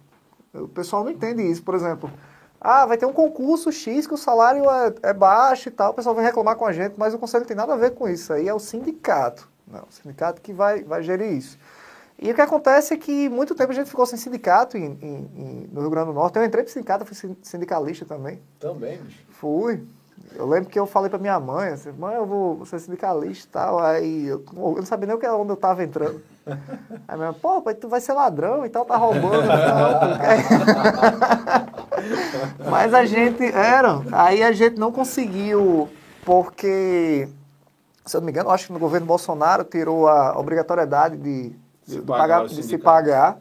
O 0.54 0.68
pessoal 0.68 1.04
não 1.04 1.12
entende 1.12 1.42
isso. 1.44 1.64
Por 1.64 1.76
exemplo, 1.76 2.12
ah, 2.60 2.86
vai 2.86 2.98
ter 2.98 3.06
um 3.06 3.14
concurso 3.14 3.72
X 3.72 4.08
que 4.08 4.14
o 4.14 4.18
salário 4.18 4.70
é, 4.70 4.94
é 5.04 5.14
baixo 5.14 5.70
e 5.70 5.72
tal, 5.72 5.92
o 5.92 5.94
pessoal 5.94 6.16
vai 6.16 6.26
reclamar 6.26 6.56
com 6.56 6.66
a 6.66 6.74
gente, 6.74 6.96
mas 6.98 7.14
o 7.14 7.20
conselho 7.20 7.42
não 7.42 7.48
tem 7.48 7.56
nada 7.58 7.74
a 7.74 7.78
ver 7.78 7.92
com 7.92 8.08
isso. 8.10 8.34
Aí 8.34 8.48
é 8.48 8.54
o 8.54 8.60
sindicato. 8.60 9.48
Não, 9.68 9.82
o 9.82 9.92
sindicato 9.92 10.42
que 10.42 10.54
vai, 10.54 10.84
vai 10.84 11.04
gerir 11.04 11.32
isso. 11.32 11.58
E 12.20 12.32
o 12.32 12.36
que 12.36 12.42
acontece 12.42 12.94
é 12.94 12.98
que 12.98 13.30
muito 13.30 13.54
tempo 13.54 13.72
a 13.72 13.76
gente 13.76 13.90
ficou 13.90 14.06
sem 14.06 14.18
sindicato 14.18 14.76
em- 14.78 14.98
em- 15.02 15.30
em- 15.36 15.70
no 15.72 15.82
Rio 15.82 15.90
Grande 15.90 16.08
do 16.08 16.14
Norte. 16.14 16.38
Eu 16.38 16.44
entrei 16.46 16.64
para 16.64 16.74
sindicato, 16.74 17.06
fui 17.06 17.16
sin- 17.16 17.38
sindicalista 17.44 18.06
também. 18.06 18.42
Também, 18.60 18.98
bicho. 18.98 19.24
Fui. 19.30 19.84
Eu 20.36 20.48
lembro 20.48 20.70
que 20.70 20.80
eu 20.80 20.86
falei 20.88 21.10
para 21.10 21.20
minha 21.20 21.40
mãe, 21.40 21.70
assim, 21.70 21.92
mãe, 21.92 22.16
eu 22.16 22.26
vou 22.26 22.66
ser 22.66 22.80
sindicalista 22.80 23.48
e 23.48 23.52
tal. 23.52 23.80
Aí 23.80 24.26
eu, 24.28 24.44
eu 24.56 24.76
não 24.78 24.86
sabia 24.86 25.06
nem 25.08 25.16
o 25.16 25.20
que, 25.20 25.28
onde 25.28 25.52
eu 25.52 25.56
estava 25.56 25.84
entrando. 25.84 26.22
Aí 27.08 27.16
minha 27.18 27.32
mãe, 27.32 27.40
pô, 27.40 27.62
pai, 27.62 27.76
tu 27.76 27.88
vai 27.88 28.02
ser 28.02 28.14
ladrão 28.14 28.66
e 28.66 28.70
tal, 28.70 28.84
tá 28.84 28.98
roubando 28.98 29.44
e 29.44 29.48
tal. 29.48 30.02
Mas 32.70 32.94
a 32.94 33.06
gente, 33.06 33.44
era, 33.44 34.02
aí 34.12 34.44
a 34.44 34.52
gente 34.52 34.78
não 34.78 34.92
conseguiu, 34.92 35.90
porque, 36.26 37.28
se 38.06 38.16
eu 38.16 38.22
não 38.22 38.26
me 38.26 38.32
engano, 38.32 38.50
acho 38.50 38.68
que 38.68 38.74
no 38.74 38.80
governo 38.80 39.08
Bolsonaro 39.08 39.64
tirou 39.64 40.08
a 40.08 40.38
obrigatoriedade 40.40 41.18
de, 41.18 41.50
de, 41.50 41.56
Se 41.88 41.96
de 41.96 42.02
pagar 42.02 42.46
de 42.48 42.64
se 42.64 42.78
pagar. 42.78 43.40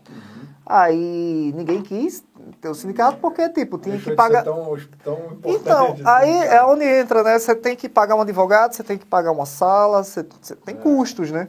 Aí 0.64 1.52
ninguém 1.54 1.82
quis 1.82 2.24
ter 2.60 2.68
o 2.68 2.74
sindicato 2.74 3.18
porque, 3.18 3.48
tipo, 3.50 3.78
tinha 3.78 3.94
Deixou 3.94 4.12
que 4.12 4.16
pagar... 4.16 4.42
Tão, 4.42 4.76
tão 5.04 5.18
Então, 5.44 5.96
aí 6.04 6.32
é 6.46 6.64
onde 6.64 6.84
entra, 6.84 7.22
né? 7.22 7.38
Você 7.38 7.54
tem 7.54 7.76
que 7.76 7.88
pagar 7.88 8.16
um 8.16 8.20
advogado, 8.20 8.72
você 8.72 8.82
tem 8.82 8.98
que 8.98 9.06
pagar 9.06 9.30
uma 9.30 9.46
sala, 9.46 10.02
você, 10.02 10.26
você 10.40 10.54
É. 10.54 10.56
tem 10.56 10.76
custos, 10.76 11.30
né? 11.30 11.48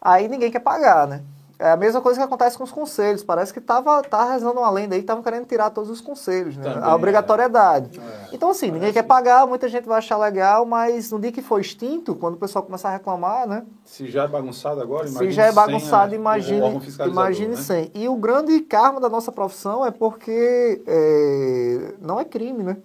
Aí 0.00 0.28
ninguém 0.28 0.50
quer 0.50 0.60
pagar, 0.60 1.06
né? 1.06 1.22
É 1.60 1.72
a 1.72 1.76
mesma 1.76 2.00
coisa 2.00 2.20
que 2.20 2.24
acontece 2.24 2.56
com 2.56 2.62
os 2.62 2.70
conselhos. 2.70 3.24
Parece 3.24 3.52
que 3.52 3.60
tava, 3.60 4.00
tá 4.00 4.32
rezando 4.32 4.60
uma 4.60 4.70
lenda 4.70 4.94
aí 4.94 5.00
que 5.00 5.04
estavam 5.04 5.24
querendo 5.24 5.44
tirar 5.44 5.70
todos 5.70 5.90
os 5.90 6.00
conselhos, 6.00 6.56
né? 6.56 6.62
Também, 6.62 6.88
a 6.88 6.94
obrigatoriedade. 6.94 7.98
É. 7.98 8.28
Então, 8.32 8.50
assim, 8.50 8.70
ninguém 8.70 8.92
quer 8.92 9.02
pagar, 9.02 9.44
muita 9.44 9.68
gente 9.68 9.84
vai 9.84 9.98
achar 9.98 10.16
legal, 10.18 10.64
mas 10.64 11.10
no 11.10 11.18
dia 11.18 11.32
que 11.32 11.42
for 11.42 11.60
extinto, 11.60 12.14
quando 12.14 12.34
o 12.34 12.38
pessoal 12.38 12.64
começar 12.64 12.90
a 12.90 12.92
reclamar, 12.92 13.48
né? 13.48 13.66
Se 13.84 14.08
já 14.08 14.22
é 14.22 14.28
bagunçado 14.28 14.80
agora, 14.80 15.08
Se 15.08 15.14
imagine 15.14 15.32
já 15.32 15.42
é 15.42 15.46
sem, 15.46 15.54
bagunçado, 15.54 16.10
né, 16.12 16.16
imagine, 16.16 16.80
imagine 17.08 17.56
né? 17.56 17.56
sem. 17.56 17.90
E 17.92 18.08
o 18.08 18.14
grande 18.14 18.60
karma 18.60 19.00
da 19.00 19.08
nossa 19.08 19.32
profissão 19.32 19.84
é 19.84 19.90
porque 19.90 20.80
é, 20.86 21.94
não 22.00 22.20
é 22.20 22.24
crime, 22.24 22.62
né? 22.62 22.76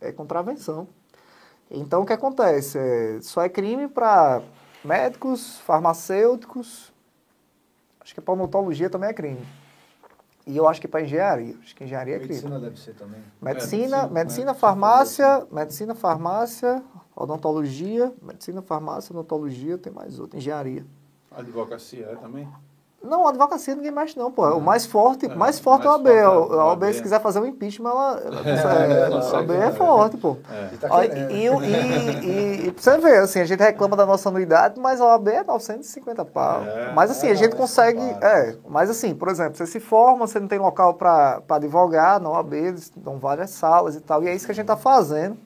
É 0.00 0.12
contravenção. 0.12 0.86
Então, 1.68 2.02
o 2.02 2.06
que 2.06 2.12
acontece? 2.12 2.78
É, 2.78 3.18
só 3.20 3.42
é 3.42 3.48
crime 3.48 3.88
para 3.88 4.42
médicos, 4.84 5.58
farmacêuticos, 5.66 6.91
acho 8.02 8.14
que 8.14 8.20
para 8.20 8.34
odontologia 8.34 8.90
também 8.90 9.10
é 9.10 9.12
crime. 9.12 9.46
E 10.46 10.56
eu 10.56 10.68
acho 10.68 10.80
que 10.80 10.88
para 10.88 11.02
engenharia. 11.02 11.56
Acho 11.62 11.74
que 11.74 11.84
engenharia 11.84 12.16
é 12.16 12.18
crime. 12.18 12.34
Medicina 12.34 12.58
deve 12.58 12.80
ser 12.80 12.94
também. 12.94 13.20
Medicina, 13.40 13.80
medicina, 13.80 14.08
medicina, 14.08 14.52
né? 14.52 14.58
farmácia, 14.58 15.46
medicina, 15.52 15.94
farmácia, 15.94 16.82
odontologia, 17.14 18.12
medicina, 18.20 18.60
farmácia, 18.60 19.12
odontologia, 19.12 19.78
tem 19.78 19.92
mais 19.92 20.18
outra, 20.18 20.36
engenharia. 20.36 20.84
Advocacia 21.30 22.06
é 22.06 22.16
também? 22.16 22.48
Não, 23.02 23.26
advocacia 23.26 23.74
ninguém 23.74 23.90
mexe 23.90 24.18
não, 24.18 24.30
pô. 24.30 24.46
O 24.50 24.60
mais 24.60 24.86
forte, 24.86 25.26
É, 25.26 25.34
mais 25.34 25.58
forte 25.58 25.86
é 25.86 25.90
o 25.90 25.92
mais 25.92 26.00
AB. 26.00 26.22
forte 26.22 26.52
é 26.52 26.56
o 26.56 26.60
A 26.60 26.66
OAB, 26.66 26.82
AB. 26.84 26.94
se 26.94 27.02
quiser 27.02 27.20
fazer 27.20 27.40
um 27.40 27.46
impeachment, 27.46 27.90
ela, 27.90 28.20
ela 28.24 28.40
É, 28.46 29.00
ela 29.06 29.20
a 29.20 29.32
OAB 29.34 29.50
é 29.50 29.66
é. 29.66 29.70
forte, 29.72 30.16
pô. 30.16 30.36
É. 30.50 30.74
E 30.74 30.76
tá 30.78 30.88
querendo. 30.88 31.28
E, 31.28 31.46
e, 31.66 32.26
e, 32.64 32.66
e 32.68 32.72
pra 32.72 32.82
você 32.82 32.98
ver, 32.98 33.18
assim, 33.18 33.40
a 33.40 33.44
gente 33.44 33.60
reclama 33.60 33.96
da 33.96 34.06
nossa 34.06 34.28
anuidade, 34.28 34.78
mas 34.78 35.00
a 35.00 35.06
OAB 35.06 35.28
é 35.28 35.42
950 35.44 36.24
pau. 36.26 36.62
É, 36.62 36.92
mas 36.94 37.10
assim, 37.10 37.26
é, 37.26 37.32
a 37.32 37.34
gente 37.34 37.56
consegue. 37.56 38.00
É, 38.00 38.56
mas 38.68 38.88
assim, 38.88 39.14
por 39.14 39.28
exemplo, 39.28 39.56
você 39.56 39.66
se 39.66 39.80
forma, 39.80 40.26
você 40.26 40.38
não 40.38 40.48
tem 40.48 40.58
local 40.58 40.94
para 40.94 41.42
advogar, 41.48 42.20
na 42.20 42.30
OAB, 42.30 42.54
eles 42.54 42.90
dão 42.96 43.18
várias 43.18 43.50
salas 43.50 43.96
e 43.96 44.00
tal. 44.00 44.22
E 44.22 44.28
é 44.28 44.34
isso 44.34 44.46
que 44.46 44.52
a 44.52 44.54
gente 44.54 44.66
tá 44.66 44.76
fazendo. 44.76 45.36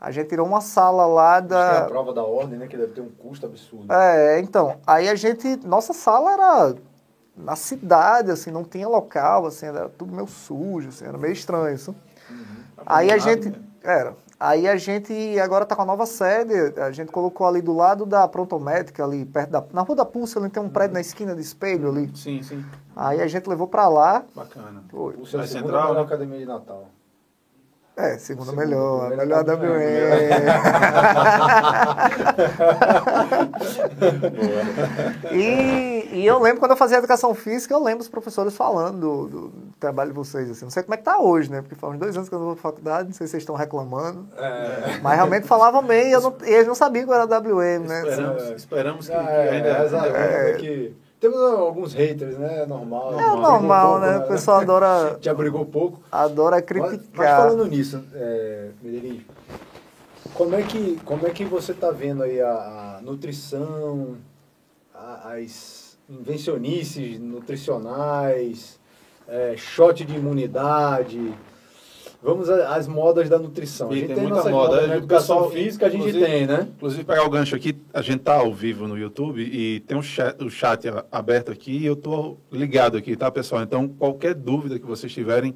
A 0.00 0.10
gente 0.10 0.28
tirou 0.28 0.46
uma 0.46 0.60
sala 0.60 1.06
lá 1.06 1.42
que 1.42 1.52
é 1.52 1.56
a 1.56 1.80
da. 1.80 1.86
prova 1.86 2.12
da 2.12 2.22
ordem, 2.22 2.58
né? 2.58 2.66
Que 2.66 2.76
deve 2.76 2.92
ter 2.92 3.00
um 3.00 3.08
custo 3.08 3.46
absurdo. 3.46 3.92
É, 3.92 4.38
então, 4.40 4.76
aí 4.86 5.08
a 5.08 5.14
gente, 5.14 5.56
nossa 5.66 5.92
sala 5.92 6.32
era 6.32 6.74
na 7.36 7.56
cidade, 7.56 8.30
assim, 8.30 8.50
não 8.50 8.64
tinha 8.64 8.88
local, 8.88 9.46
assim, 9.46 9.66
era 9.66 9.88
tudo 9.88 10.12
meio 10.12 10.26
sujo, 10.26 10.88
assim, 10.88 11.04
era 11.04 11.18
meio 11.18 11.32
estranho 11.32 11.74
isso. 11.74 11.94
Aí 12.84 13.10
a 13.10 13.18
gente, 13.18 13.48
né? 13.50 13.58
era, 13.82 14.14
aí 14.38 14.68
a 14.68 14.76
gente 14.76 15.38
agora 15.40 15.66
tá 15.66 15.74
com 15.74 15.82
a 15.82 15.86
nova 15.86 16.06
sede, 16.06 16.78
a 16.80 16.90
gente 16.90 17.10
colocou 17.10 17.46
ali 17.46 17.60
do 17.60 17.74
lado 17.74 18.06
da 18.06 18.26
Prontomédica, 18.28 19.04
ali 19.04 19.24
perto 19.24 19.50
da, 19.50 19.64
na 19.72 19.82
Rua 19.82 19.96
da 19.96 20.04
Pulsa, 20.04 20.38
ali 20.38 20.48
tem 20.48 20.62
um 20.62 20.68
prédio 20.68 20.94
na 20.94 21.00
esquina 21.00 21.34
de 21.34 21.40
espelho 21.40 21.88
ali. 21.90 22.10
Sim, 22.16 22.42
sim. 22.42 22.64
Aí 22.94 23.20
a 23.20 23.26
gente 23.26 23.48
levou 23.48 23.66
pra 23.66 23.88
lá, 23.88 24.24
Bacana. 24.34 24.82
Foi. 24.88 25.14
O 25.16 25.26
seu 25.26 25.40
É 25.40 25.46
central, 25.46 25.88
melhor 25.88 25.94
né? 25.96 26.02
academia 26.02 26.38
de 26.38 26.46
Natal. 26.46 26.88
É, 27.96 28.18
segunda 28.18 28.50
Segunda, 28.50 28.66
melhor, 28.66 29.06
a 29.06 29.10
melhor 29.10 29.26
melhor 29.26 29.44
da 29.44 29.54
WE. 29.66 29.66
E, 35.32 36.08
e 36.20 36.26
eu 36.26 36.38
lembro 36.40 36.60
quando 36.60 36.72
eu 36.72 36.76
fazia 36.76 36.98
educação 36.98 37.34
física, 37.34 37.74
eu 37.74 37.82
lembro 37.82 38.02
os 38.02 38.08
professores 38.08 38.54
falando 38.56 39.00
do, 39.00 39.28
do 39.28 39.52
trabalho 39.80 40.10
de 40.10 40.16
vocês. 40.16 40.50
Assim. 40.50 40.64
Não 40.64 40.70
sei 40.70 40.82
como 40.82 40.94
é 40.94 40.98
que 40.98 41.04
tá 41.04 41.18
hoje, 41.18 41.50
né? 41.50 41.62
Porque 41.62 41.74
faz 41.74 41.94
uns 41.94 41.98
dois 41.98 42.16
anos 42.16 42.28
que 42.28 42.34
eu 42.34 42.38
não 42.38 42.46
vou 42.46 42.54
pra 42.56 42.62
faculdade, 42.70 43.08
não 43.08 43.14
sei 43.14 43.26
se 43.26 43.32
vocês 43.32 43.42
estão 43.42 43.56
reclamando. 43.56 44.26
É. 44.36 44.98
Mas 45.02 45.14
realmente 45.16 45.46
falavam 45.46 45.82
bem 45.82 46.08
e, 46.08 46.12
eu 46.12 46.20
não- 46.20 46.36
e 46.44 46.50
eles 46.50 46.66
não 46.66 46.74
sabiam 46.74 47.06
que 47.06 47.12
era 47.12 47.24
WM, 47.26 47.86
né? 47.86 48.00
Esperamos, 48.02 48.42
É. 48.42 48.54
esperamos 48.54 49.08
que, 49.08 49.14
Ah, 49.14 49.24
que 49.24 49.30
é, 49.30 49.50
ainda... 49.50 49.68
é, 49.68 50.46
É. 50.46 50.50
é 50.50 50.52
que 50.54 50.96
Temos 51.20 51.38
alguns 51.40 51.94
haters, 51.94 52.36
né? 52.38 52.62
É 52.62 52.66
normal. 52.66 53.14
É 53.18 53.26
normal, 53.26 53.56
um 53.62 53.68
pouco, 53.94 54.06
né? 54.06 54.18
O 54.18 54.28
pessoal 54.28 54.60
adora, 54.60 55.18
Já 55.22 55.32
brigou 55.32 55.64
pouco. 55.64 56.00
adora 56.12 56.56
Mas, 56.56 56.64
criticar. 56.64 57.00
mas 57.14 57.30
falando 57.36 57.66
nisso, 57.66 58.04
é, 58.14 58.68
Medellín, 58.82 59.24
como 60.34 60.54
é 60.54 60.62
que 60.62 61.00
como 61.04 61.26
é 61.26 61.30
que 61.30 61.44
você 61.44 61.72
está 61.72 61.90
vendo 61.90 62.22
aí 62.22 62.40
a, 62.40 62.96
a 62.98 63.00
nutrição, 63.02 64.16
a- 64.94 65.32
as 65.34 65.96
invencionices 66.08 67.18
nutricionais, 67.18 68.78
é, 69.26 69.54
shot 69.56 70.04
de 70.04 70.14
imunidade? 70.16 71.32
Vamos 72.22 72.50
a- 72.50 72.74
às 72.74 72.88
modas 72.88 73.28
da 73.28 73.38
nutrição. 73.38 73.90
A 73.90 73.94
E 73.94 73.98
gente 74.00 74.06
tem 74.08 74.16
tem, 74.16 74.24
muita 74.26 74.48
moda, 74.50 74.50
modas 74.50 74.88
né? 74.88 74.96
educação 74.96 75.36
pessoal, 75.36 75.50
física, 75.50 75.86
a 75.86 75.88
gente 75.90 76.12
tem, 76.12 76.46
né? 76.46 76.68
Inclusive, 76.76 77.04
pegar 77.04 77.24
o 77.24 77.30
gancho 77.30 77.54
aqui, 77.54 77.76
a 77.94 78.02
gente 78.02 78.20
tá 78.20 78.34
ao 78.34 78.52
vivo 78.52 78.88
no 78.88 78.98
YouTube 78.98 79.40
e 79.42 79.80
tem 79.80 79.96
um 79.96 80.02
chat, 80.02 80.42
o 80.42 80.50
chat 80.50 80.88
a- 80.88 81.04
aberto 81.12 81.52
aqui 81.52 81.76
e 81.76 81.86
eu 81.86 81.94
tô 81.94 82.36
ligado 82.50 82.96
aqui, 82.96 83.16
tá, 83.16 83.30
pessoal? 83.30 83.62
Então, 83.62 83.86
qualquer 83.88 84.34
dúvida 84.34 84.78
que 84.78 84.86
vocês 84.86 85.12
tiverem, 85.12 85.54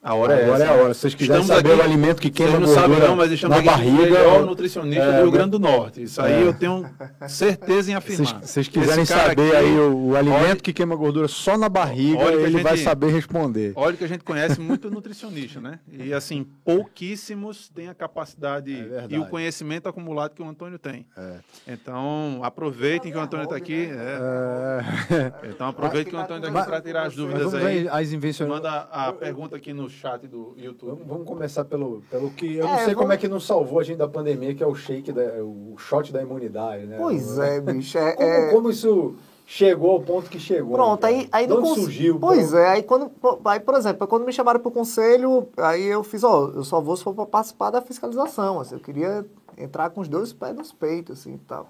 A 0.00 0.14
hora 0.14 0.34
é 0.34 0.44
Agora 0.44 0.64
essa. 0.64 0.72
é 0.72 0.76
a 0.78 0.82
hora. 0.82 0.94
Se 0.94 1.00
vocês 1.00 1.14
quiserem 1.14 1.42
Estamos 1.42 1.62
saber 1.62 1.72
aqui- 1.72 1.80
o 1.80 1.84
alimento 1.84 2.22
que 2.22 2.30
queima 2.30 2.52
Vocês 2.52 2.60
não 2.62 2.74
gordura 2.74 2.94
sabem 2.96 3.08
não, 3.08 3.16
mas 3.16 3.32
estamos 3.32 3.56
na 3.56 3.62
o 3.62 3.64
barriga... 3.66 4.02
melhor 4.02 4.46
nutricionista 4.46 5.02
É, 5.02 5.16
do 5.16 5.22
Rio 5.22 5.30
Grande 5.32 5.50
do 5.50 5.58
Norte. 5.58 6.02
Isso 6.02 6.22
aí 6.22 6.32
É. 6.34 6.46
eu 6.46 6.52
tenho 6.54 6.88
certeza 7.28 7.90
em 7.90 7.94
Se 7.94 7.98
afirmar. 7.98 8.26
vocês- 8.26 8.50
vocês 8.50 8.68
quiserem 8.68 9.04
saber 9.04 9.48
aqui- 9.48 9.56
aí 9.56 9.78
o, 9.78 10.10
o 10.10 10.16
alimento 10.16 10.40
olha- 10.44 10.56
que 10.56 10.72
queima 10.72 10.94
gordura 10.94 11.26
só 11.28 11.58
na 11.58 11.68
barriga, 11.68 12.22
ele 12.32 12.62
vai 12.62 12.76
gente- 12.76 12.84
saber 12.84 13.08
responder. 13.12 13.72
Olha 13.74 13.96
que 13.96 14.04
a 14.04 14.08
gente 14.08 14.22
conhece 14.24 14.60
muito 14.60 14.88
nutricionista, 14.90 15.60
né? 15.60 15.80
E 15.92 16.12
assim, 16.12 16.46
pouquíssimos 16.64 17.68
têm 17.68 17.88
a 17.88 17.94
capacidade 17.94 18.72
É 18.72 19.06
e 19.10 19.18
o 19.18 19.26
conhecimento 19.26 19.88
acumulado 19.88 20.32
que 20.34 20.42
o 20.42 20.48
Antônio 20.48 20.78
tem. 20.78 21.06
É. 21.16 21.34
Então, 21.66 22.40
aproveitem 22.42 23.10
que 23.12 23.18
o 23.18 23.20
Antônio 23.20 23.44
está 23.44 23.56
aqui. 23.56 23.88
é. 23.90 25.18
É, 25.44 25.48
Então, 25.50 25.68
aproveitem 25.68 26.10
que 26.12 26.16
o 26.16 26.20
Antônio 26.20 26.46
está 26.46 26.60
aqui 26.60 26.70
para 26.70 26.80
tirar 26.80 27.06
as 27.06 27.14
dúvidas 27.14 27.54
aí. 27.54 27.88
as 27.88 28.12
invenções. 28.12 28.48
Manda 28.48 28.88
a 28.90 29.12
pergunta 29.12 29.56
aqui 29.56 29.72
no 29.72 29.87
chat 29.88 30.26
do 30.26 30.54
YouTube. 30.56 30.90
Vamos, 30.90 31.06
vamos 31.06 31.26
começar 31.26 31.64
pelo, 31.64 32.02
pelo 32.10 32.30
que. 32.30 32.56
Eu 32.56 32.64
não 32.66 32.74
É, 32.74 32.76
sei 32.78 32.86
vamos- 32.86 33.00
como 33.00 33.12
é 33.12 33.16
que 33.16 33.28
não 33.28 33.40
salvou 33.40 33.78
a 33.80 33.82
gente 33.82 33.98
da 33.98 34.08
pandemia, 34.08 34.54
que 34.54 34.62
é 34.62 34.66
o 34.66 34.74
shake, 34.74 35.12
da, 35.12 35.22
o 35.42 35.74
shot 35.78 36.12
da 36.12 36.22
imunidade, 36.22 36.86
né? 36.86 36.96
Pois 36.98 37.38
é, 37.38 37.60
bicho. 37.60 37.96
É, 37.98 38.12
Como, 38.12 38.28
é- 38.28 38.50
como 38.52 38.70
isso 38.70 39.14
chegou 39.46 39.92
ao 39.92 40.00
ponto 40.02 40.28
que 40.28 40.38
chegou? 40.38 40.74
Pronto, 40.74 41.02
né, 41.02 41.08
aí, 41.08 41.28
aí 41.32 41.44
onde 41.50 41.62
cons- 41.62 41.78
surgiu? 41.80 42.18
Pois 42.18 42.52
é, 42.52 42.68
aí 42.68 42.82
quando, 42.82 43.10
aí, 43.46 43.60
por 43.60 43.74
exemplo, 43.76 44.06
quando 44.06 44.24
me 44.26 44.32
chamaram 44.32 44.60
pro 44.60 44.70
conselho, 44.70 45.48
aí 45.56 45.84
eu 45.86 46.02
fiz, 46.04 46.22
ó, 46.22 46.50
eu 46.54 46.64
só 46.64 46.80
vou 46.80 46.96
se 46.96 47.02
for 47.04 47.14
pra 47.14 47.24
participar 47.24 47.70
da 47.70 47.80
fiscalização, 47.80 48.60
assim, 48.60 48.74
eu 48.74 48.80
queria 48.80 49.24
entrar 49.56 49.88
com 49.90 50.00
os 50.02 50.08
dois 50.08 50.32
pés 50.34 50.54
nos 50.54 50.70
peitos, 50.72 51.20
assim, 51.20 51.34
e 51.34 51.38
tal. 51.38 51.66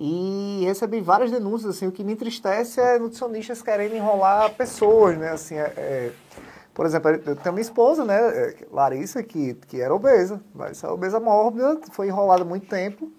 E 0.00 0.62
recebi 0.64 1.00
várias 1.00 1.30
denúncias, 1.30 1.76
assim, 1.76 1.86
o 1.86 1.92
que 1.92 2.02
me 2.02 2.14
entristece 2.14 2.80
é 2.80 2.98
nutricionistas 2.98 3.62
querendo 3.62 3.94
enrolar 3.94 4.52
pessoas, 4.54 5.16
né, 5.18 5.30
assim, 5.30 5.54
é, 5.56 5.72
é- 5.76 6.12
por 6.74 6.86
exemplo, 6.86 7.10
eu 7.10 7.36
tenho 7.36 7.52
minha 7.54 7.62
esposa, 7.62 8.04
né, 8.04 8.16
é, 8.16 8.56
Larissa, 8.70 9.22
que, 9.22 9.54
que 9.54 9.80
era 9.80 9.94
obesa, 9.94 10.42
Larissa 10.54 10.86
é 10.86 10.90
obesa 10.90 11.20
mórbida, 11.20 11.80
foi 11.92 12.08
enrolada 12.08 12.44
muito 12.44 12.66
tempo, 12.66 13.12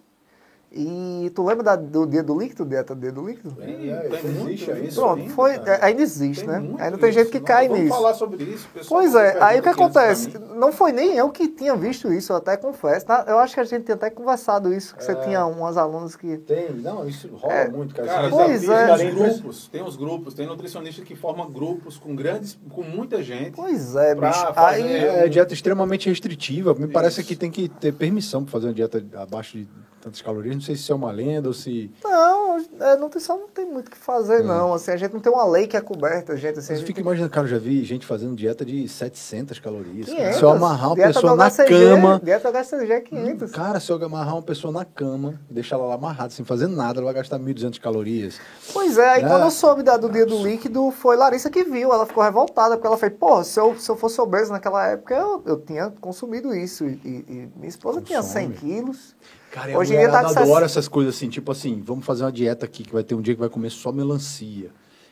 e 0.75 1.29
tu 1.35 1.43
lembra 1.45 1.63
da- 1.63 1.75
do 1.75 2.05
dia 2.07 2.23
do 2.23 2.37
líquido, 2.37 2.65
dieta 2.65 2.95
do 2.95 3.01
dia 3.01 3.11
do 3.11 3.25
líquido? 3.25 3.55
É, 3.61 3.65
Tem 3.65 3.85
isso 4.19 4.27
muito 4.27 4.49
existe 4.49 4.71
isso. 4.71 4.83
isso 4.85 4.99
Pronto, 5.01 5.21
ainda, 5.21 5.33
foi, 5.33 5.59
cara? 5.59 5.85
ainda 5.85 6.01
existe, 6.01 6.39
Tem 6.45 6.49
né? 6.53 6.59
muito 6.59 6.81
Ainda 6.81 6.97
tem 6.97 7.11
gente 7.11 7.29
que 7.29 7.37
isso. 7.37 7.45
cai 7.45 7.67
Vamos 7.67 7.83
nisso. 7.83 7.95
falar 7.95 8.13
sobre 8.15 8.43
isso. 8.43 8.67
pessoal 8.73 9.01
Pois 9.01 9.15
é, 9.15 9.37
aí 9.43 9.59
o 9.59 9.63
que 9.63 9.69
acontece? 9.69 10.33
Não 10.55 10.71
foi 10.71 10.91
nem 10.91 11.15
eu 11.15 11.29
que 11.29 11.47
tinha 11.47 11.75
visto 11.75 12.11
isso, 12.11 12.33
eu 12.33 12.37
até 12.37 12.57
confesso. 12.57 13.05
Eu 13.27 13.37
acho 13.39 13.53
que 13.53 13.59
a 13.59 13.63
gente 13.63 13.83
tinha 13.83 13.95
até 13.95 14.09
conversado 14.09 14.73
isso, 14.73 14.95
que 14.95 15.03
você 15.03 15.11
É. 15.11 15.15
tinha 15.15 15.45
umas 15.45 15.77
alunas 15.77 16.15
que. 16.15 16.37
Tem, 16.37 16.71
não, 16.73 17.07
isso 17.07 17.27
rola 17.35 17.53
É. 17.53 17.67
muito, 17.69 17.93
cara. 17.93 18.07
Cara, 18.07 18.27
Isso 18.27 18.35
Pois 18.35 18.69
é. 18.69 18.95
tem 18.97 19.07
é 19.07 19.09
os 19.09 19.15
grupos, 19.15 19.67
tem 19.67 19.83
os 19.83 19.95
grupos, 19.95 20.33
tem 20.33 20.47
nutricionista 20.47 21.01
que 21.03 21.15
forma 21.15 21.47
grupos 21.49 21.97
com 21.97 22.15
grandes, 22.15 22.57
com 22.69 22.81
muita 22.83 23.21
gente. 23.21 23.51
Pois 23.55 23.95
é, 23.95 24.15
bicho. 24.15 24.53
fazer- 24.53 24.81
Aí. 24.83 24.95
É, 24.95 25.27
dieta 25.27 25.53
extremamente 25.53 26.09
restritiva. 26.09 26.73
Me 26.73 26.87
parece 26.87 27.19
Isso. 27.21 27.27
que 27.27 27.35
tem 27.35 27.51
que 27.51 27.67
ter 27.69 27.91
permissão 27.93 28.43
para 28.43 28.51
fazer 28.51 28.67
uma 28.67 28.73
dieta 28.73 29.03
abaixo 29.17 29.57
de 29.57 29.67
tantas 30.03 30.21
calorias. 30.21 30.55
Não 30.55 30.61
sei 30.61 30.75
se 30.75 30.81
isso 30.81 30.91
é 30.91 30.95
uma 30.95 31.11
lenda 31.11 31.47
ou 31.47 31.53
se. 31.53 31.91
Não, 32.03 32.57
é, 32.79 32.95
nutrição 32.97 33.37
não 33.39 33.47
tem 33.47 33.65
muito 33.65 33.87
o 33.87 33.91
que 33.91 33.97
fazer, 33.97 34.43
não. 34.43 34.73
Assim, 34.73 34.91
a 34.91 34.97
gente 34.97 35.13
não 35.13 35.19
tem 35.19 35.31
uma 35.31 35.45
lei 35.45 35.65
que 35.67 35.77
é 35.77 35.81
coberta, 35.81 36.35
gente. 36.35 36.59
Assim, 36.59 36.73
Mas 36.73 36.81
gente 36.81 36.93
tem- 36.93 37.01
imaginando, 37.01 37.31
cara, 37.31 37.45
eu 37.47 37.51
já 37.51 37.57
vi 37.57 37.83
gente 37.83 38.05
fazendo 38.05 38.35
dieta 38.35 38.65
de 38.65 38.87
700 38.87 39.59
calorias. 39.59 40.05
cara. 40.07 40.17
500. 40.17 40.37
Se 40.37 40.43
eu 40.43 40.49
amarrar 40.49 40.89
uma 40.89 40.95
Dieta 40.95 41.13
pessoa 41.13 41.35
na 41.35 41.45
HCG, 41.49 41.69
cama. 41.69 42.21
Dieta 42.23 42.49
HCG 42.49 42.91
é 42.93 43.01
500. 43.01 43.51
Cara, 43.51 43.79
se 43.79 43.91
eu 43.91 44.03
amarrar 44.03 44.35
uma 44.35 44.41
pessoa 44.43 44.71
na 44.73 44.83
cama, 44.85 45.39
deixar 45.49 45.75
ela 45.77 45.85
lá 45.85 45.95
amarrada 45.95 46.29
sem 46.31 46.43
fazer 46.45 46.67
nada, 46.67 46.99
ela 46.99 47.05
vai 47.05 47.13
gastar 47.15 47.39
1.200 47.39 47.79
calorias. 47.79 48.39
Pois 48.73 48.97
é, 48.97 49.09
aí 49.09 49.23
É. 49.23 49.27
quando 49.27 49.43
eu 49.43 49.51
soube 49.51 49.83
da, 49.83 49.95
do 49.97 50.09
dia 50.09 50.25
do 50.25 50.37
líquido, 50.43 50.91
foi 50.91 51.15
Larissa 51.15 51.49
que 51.49 51.63
viu. 51.63 51.93
Ela 51.93 52.05
ficou 52.05 52.23
revoltada, 52.23 52.75
porque 52.75 52.87
ela 52.87 52.97
fez, 52.97 53.13
pô, 53.17 53.43
se 53.43 53.59
eu, 53.59 53.77
se 53.79 53.89
eu 53.89 53.95
fosse 53.95 54.19
obeso 54.19 54.51
naquela 54.51 54.85
época, 54.87 55.13
eu, 55.15 55.41
eu 55.45 55.59
tinha 55.59 55.89
consumido 56.01 56.53
isso. 56.53 56.85
E, 56.85 56.89
e- 57.05 57.49
minha 57.55 57.69
esposa 57.69 58.01
tinha 58.01 58.21
100 58.21 58.51
Consome. 58.51 58.59
quilos. 58.73 59.15
Cara, 59.53 59.77
Hoje 59.77 59.93
em 59.93 59.99
dia 59.99 60.09
tá 60.09 60.19
adora 60.21 60.35
60. 60.35 60.65
essas 60.65 60.87
coisas 60.87 61.15
assim, 61.15 61.29
tipo 61.29 61.51
assim, 61.51 61.79
vamos 61.85 62.03
fazer 62.03 62.23
uma 62.23 62.31
dieta 62.31 62.65
aqui 62.65 62.81
que 62.83 62.91
vai 62.91 63.03
ter 63.03 63.13
um 63.13 63.21
dia 63.21 63.35
que 63.35 63.39
vai 63.39 63.49
comer 63.49 63.69
só 63.69 63.91
melancia. 63.91 64.71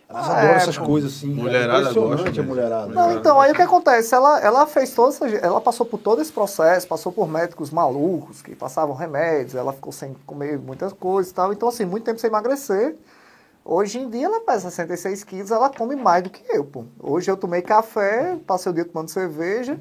Elas 0.10 0.28
Ah, 0.28 0.32
adoram 0.40 0.54
é, 0.54 0.58
essas 0.58 0.78
pô. 0.80 0.86
coisas 0.86 1.14
assim. 1.16 1.28
Mulherada 1.28 1.80
Impressionante 1.82 2.16
gosta 2.18 2.32
mesmo. 2.32 2.44
mulherada. 2.48 2.88
Não, 2.88 3.12
então, 3.14 3.40
aí 3.40 3.52
o 3.52 3.54
que 3.56 3.62
acontece? 3.62 4.16
Ela, 4.16 4.40
ela 4.42 4.66
fez 4.66 4.96
toda 4.96 5.10
essa, 5.14 5.28
ela 5.28 5.62
passou 5.62 5.86
por 5.86 6.00
todo 6.00 6.24
esse 6.24 6.32
processo, 6.32 6.88
passou 6.88 7.12
por 7.12 7.30
médicos 7.30 7.70
malucos 7.70 8.42
que 8.42 8.56
passavam 8.56 8.96
remédios, 8.96 9.54
ela 9.54 9.72
ficou 9.74 9.94
sem 9.94 10.16
comer 10.26 10.58
muitas 10.58 10.92
coisas 10.92 11.32
e 11.32 11.36
tal. 11.36 11.54
Então, 11.54 11.70
assim, 11.70 11.86
muito 11.86 12.04
tempo 12.04 12.20
sem 12.20 12.28
emagrecer. 12.28 12.96
Hoje 13.64 14.00
em 14.00 14.10
dia 14.10 14.26
ela 14.26 14.42
pesa 14.42 14.72
66 14.72 15.24
quilos, 15.24 15.52
ela 15.52 15.70
come 15.70 15.96
mais 15.96 16.24
do 16.24 16.32
que 16.32 16.42
eu, 16.50 16.66
pô. 16.66 16.84
Hoje 17.00 17.30
eu 17.30 17.38
tomei 17.38 17.62
café, 17.62 18.38
passei 18.48 18.72
o 18.72 18.74
dia 18.76 18.84
tomando 18.86 19.08
cerveja 19.10 19.80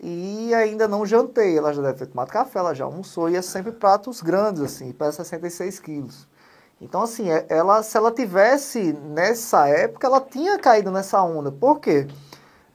e 0.00 0.54
ainda 0.54 0.86
não 0.88 1.04
jantei. 1.06 1.56
Ela 1.58 1.72
já 1.72 1.82
deve 1.82 1.98
ter 1.98 2.06
tomado 2.06 2.30
café, 2.30 2.58
ela 2.58 2.74
já 2.74 2.84
almoçou 2.84 3.28
e 3.28 3.36
é 3.36 3.42
sempre 3.42 3.72
pratos 3.72 4.22
grandes, 4.22 4.62
assim, 4.62 4.92
pesa 4.92 5.12
66 5.24 5.78
quilos. 5.80 6.28
Então, 6.80 7.02
assim, 7.02 7.30
é- 7.30 7.46
ela, 7.48 7.82
se 7.82 7.96
ela 7.96 8.12
tivesse 8.12 8.92
nessa 8.92 9.68
época, 9.68 10.06
ela 10.06 10.20
tinha 10.20 10.58
caído 10.58 10.90
nessa 10.90 11.20
onda. 11.22 11.50
Por 11.50 11.80
quê? 11.80 12.06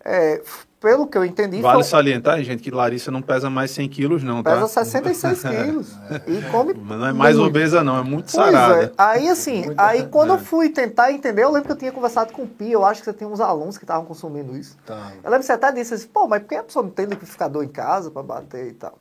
É, 0.04 0.42
pelo 0.84 1.08
que 1.08 1.18
eu 1.18 1.24
entendi, 1.24 1.62
Vale 1.62 1.76
foi- 1.76 1.84
salientar, 1.86 2.44
gente, 2.44 2.62
que 2.62 2.70
Larissa 2.70 3.10
não 3.10 3.22
pesa 3.22 3.50
mais 3.50 3.72
100 3.72 3.88
quilos, 3.88 4.22
não, 4.22 4.44
tá? 4.44 4.54
pesa 4.54 4.68
66 4.68 5.42
quilos. 5.48 5.92
e 6.28 6.42
come 6.52 6.74
Mas 6.84 7.00
não 7.00 7.08
é 7.08 7.14
mais 7.14 7.38
muito. 7.38 7.48
obesa, 7.50 7.82
não, 7.82 7.98
é 7.98 8.04
muito 8.04 8.30
Pois 8.32 8.52
sarada. 8.52 8.84
é. 8.84 8.92
Aí, 8.98 9.30
assim, 9.30 9.64
Muito- 9.66 9.80
aí 9.80 10.06
quando 10.08 10.32
é. 10.32 10.36
eu 10.36 10.40
fui 10.40 10.68
tentar 10.70 11.14
entender, 11.14 11.42
eu 11.44 11.50
lembro 11.52 11.68
que 11.68 11.72
eu 11.72 11.78
tinha 11.78 11.92
conversado 11.94 12.34
com 12.34 12.44
o 12.44 12.48
Pia, 12.48 12.74
eu 12.74 12.84
acho 12.86 13.00
que 13.02 13.06
você 13.06 13.14
tem 13.14 13.26
uns 13.26 13.40
alunos 13.40 13.78
que 13.78 13.86
estavam 13.86 14.04
consumindo 14.06 14.58
isso. 14.58 14.78
Tá. 14.86 15.14
Eu 15.24 15.30
lembro 15.32 15.40
que 15.40 15.46
você 15.46 15.54
até 15.54 15.72
disse 15.72 15.94
assim, 15.94 16.08
pô, 16.08 16.28
mas 16.28 16.42
por 16.42 16.50
que 16.50 16.56
a 16.56 16.64
pessoa 16.64 16.84
não 16.84 16.92
tem 16.92 17.06
liquidificador 17.06 17.64
em 17.64 17.70
casa 17.70 18.12
para 18.12 18.22
bater 18.22 18.68
e 18.68 18.74
tal? 18.74 19.00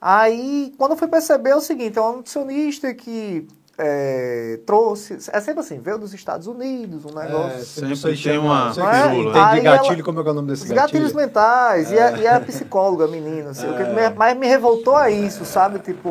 Aí, 0.00 0.72
quando 0.78 0.92
eu 0.92 0.96
fui 0.96 1.08
perceber 1.08 1.50
é 1.50 1.56
o 1.56 1.60
seguinte, 1.60 1.98
é 1.98 2.02
um 2.02 2.16
nutricionista 2.16 2.92
que 2.94 3.46
é, 3.78 4.60
trouxe, 4.66 5.14
é 5.32 5.40
sempre 5.40 5.60
assim, 5.60 5.80
veio 5.80 5.98
dos 5.98 6.12
Estados 6.12 6.46
Unidos, 6.46 7.04
um 7.04 7.14
negócio... 7.14 7.58
É, 7.58 7.64
Sempre 7.64 8.10
aí 8.10 8.16
tem 8.18 8.38
uma 8.38 8.72
Não 8.74 8.90
é? 8.90 9.16
entende 9.16 9.38
Aí 9.38 9.60
gatilho, 9.62 9.94
ela- 9.94 10.02
como 10.02 10.20
é 10.20 10.22
que 10.22 10.28
é 10.28 10.32
o 10.32 10.34
nome 10.34 10.48
desse 10.48 10.62
gatilho? 10.68 10.80
gatilhos 10.82 11.12
mentais, 11.14 11.90
e, 11.90 11.98
a, 11.98 12.10
e 12.18 12.26
a 12.26 12.40
psicóloga, 12.40 13.06
a 13.06 13.08
menina, 13.08 13.50
assim, 13.50 13.68
o 13.68 13.74
que 13.76 13.84
me, 13.84 14.10
mais 14.10 14.36
me 14.36 14.46
revoltou 14.46 14.98
é 14.98 15.10
isso, 15.10 15.44
sabe? 15.44 15.78
Tipo, 15.78 16.10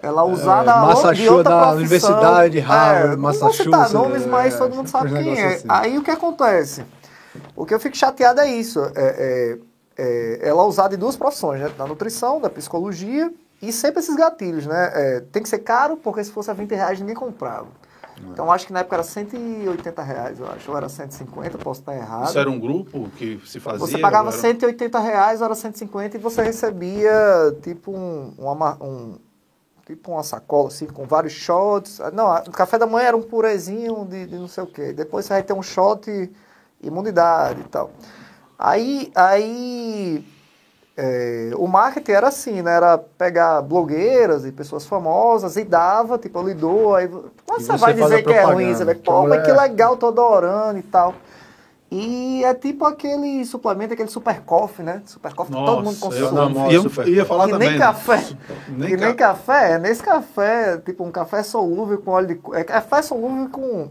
ela 0.00 0.24
usar 0.24 0.62
É, 0.62 0.66
Massachusetts, 0.66 1.18
de 1.22 1.28
outra 1.28 1.42
da 1.44 1.58
profissão. 1.58 1.76
Universidade 1.76 2.50
de 2.52 2.60
Harvard, 2.60 2.96
é, 2.98 3.02
Não 3.08 3.10
vou 3.16 3.22
Massachusetts, 3.22 3.64
citar 3.64 3.90
nomes, 3.90 4.26
mas 4.26 4.54
é, 4.54 4.58
todo 4.58 4.74
mundo 4.76 4.88
sabe 4.88 5.12
quem 5.12 5.38
é. 5.40 5.54
assim. 5.54 5.66
Aí 5.68 5.98
o 5.98 6.02
que 6.02 6.10
acontece? 6.10 6.84
O 7.56 7.64
que 7.64 7.72
eu 7.72 7.80
fico 7.80 7.96
chateado 7.96 8.40
é 8.40 8.48
isso, 8.50 8.80
é, 8.80 8.92
é- 8.96 9.58
é 9.96 10.48
ela 10.48 10.64
usar 10.64 10.88
de 10.88 10.96
duas 10.96 11.16
profissões, 11.16 11.60
né? 11.60 11.70
Da 11.78 11.86
nutrição, 11.86 12.40
da 12.40 12.50
psicologia, 12.50 13.32
e 13.62 13.72
sempre 13.72 14.00
esses 14.00 14.14
gatilhos, 14.16 14.66
né? 14.66 14.90
É, 14.94 15.20
tem 15.20 15.42
que 15.42 15.48
ser 15.48 15.60
caro, 15.60 15.96
porque 15.96 16.22
se 16.24 16.30
fosse 16.32 16.50
a 16.50 16.54
20 16.54 16.74
reais 16.74 17.00
ninguém 17.00 17.14
comprava. 17.14 17.68
Então 18.30 18.52
acho 18.52 18.66
que 18.66 18.72
na 18.72 18.80
época 18.80 18.96
era 18.96 19.02
180 19.02 20.02
reais, 20.02 20.38
eu 20.38 20.46
acho, 20.50 20.70
ou 20.70 20.76
era 20.76 20.88
150, 20.88 21.58
posso 21.58 21.80
estar 21.80 21.94
errado. 21.96 22.28
Isso 22.28 22.38
era 22.38 22.50
um 22.50 22.58
grupo 22.60 23.08
que 23.16 23.40
se 23.46 23.58
fazia? 23.58 23.78
Você 23.86 23.98
pagava 23.98 24.28
ou 24.28 24.32
era- 24.32 24.40
180 24.40 24.98
reais, 25.00 25.40
era 25.40 25.54
150 25.54 26.16
e 26.16 26.20
você 26.20 26.42
recebia 26.42 27.10
tipo 27.62 27.90
um, 27.90 28.34
uma, 28.38 28.54
ma- 28.54 28.76
um- 28.80 29.18
tipo 29.86 30.12
uma 30.12 30.22
sacola 30.22 30.68
assim 30.68 30.86
com 30.86 31.04
vários 31.04 31.32
shots. 31.32 32.00
Não, 32.12 32.28
a- 32.30 32.44
o 32.46 32.50
café 32.52 32.78
da 32.78 32.86
manhã 32.86 33.08
era 33.08 33.16
um 33.16 33.22
purezinho 33.22 34.04
de, 34.04 34.26
de 34.26 34.36
não 34.36 34.46
sei 34.48 34.62
o 34.62 34.66
quê. 34.68 34.92
Depois 34.92 35.24
você 35.26 35.32
vai 35.32 35.42
ter 35.42 35.52
um 35.54 35.62
shot 35.62 36.30
imunidade 36.80 37.60
e 37.60 37.64
tal. 37.64 37.90
Aí, 38.58 39.10
aí 39.14 40.24
é, 40.96 41.50
o 41.56 41.66
marketing 41.66 42.12
era 42.12 42.28
assim, 42.28 42.62
né? 42.62 42.74
Era 42.76 42.98
pegar 42.98 43.62
blogueiras 43.62 44.44
e 44.44 44.52
pessoas 44.52 44.84
famosas 44.86 45.56
e 45.56 45.64
dava, 45.64 46.18
tipo, 46.18 46.38
eu 46.38 46.48
lhe 46.48 46.54
dou, 46.54 46.94
aí 46.94 47.08
mas 47.48 47.62
E 47.62 47.66
você 47.66 47.72
você 47.72 47.78
vai 47.78 47.94
dizer 47.94 48.22
que 48.24 48.32
é 48.32 48.42
ruim, 48.44 48.74
você 48.74 48.84
vai, 48.84 48.94
pô, 48.94 49.26
mas 49.26 49.42
que 49.44 49.52
legal, 49.52 49.96
tô 49.96 50.08
adorando 50.08 50.78
e 50.78 50.82
tal. 50.82 51.14
E 51.94 52.42
é 52.42 52.54
tipo 52.54 52.86
aquele 52.86 53.44
suplemento, 53.44 53.92
aquele 53.92 54.08
super 54.08 54.40
coffee, 54.40 54.82
né? 54.82 55.02
Super 55.04 55.34
coffee 55.34 55.54
que 55.54 55.62
todo 55.62 55.84
mundo 55.84 55.98
Nossa, 56.00 56.16
eu, 56.16 56.30
consome. 56.30 56.34
namoro 56.54 56.72
ia, 56.72 56.80
super 56.80 57.08
ia 57.08 57.24
falar 57.26 57.44
que 57.44 57.50
também. 57.52 57.68
nem 57.70 57.78
né? 57.78 57.84
café. 57.84 58.24
Nem 58.68 58.96
nem 58.96 59.14
ca- 59.14 59.14
café, 59.14 59.72
é 59.72 59.78
nesse 59.78 60.02
café, 60.02 60.78
tipo 60.78 61.04
um 61.04 61.10
café 61.12 61.42
solúvel 61.42 61.98
com 61.98 62.12
óleo 62.12 62.28
de. 62.28 62.40
É 62.56 62.64
café 62.64 63.02
solúvel 63.02 63.48
com 63.50 63.90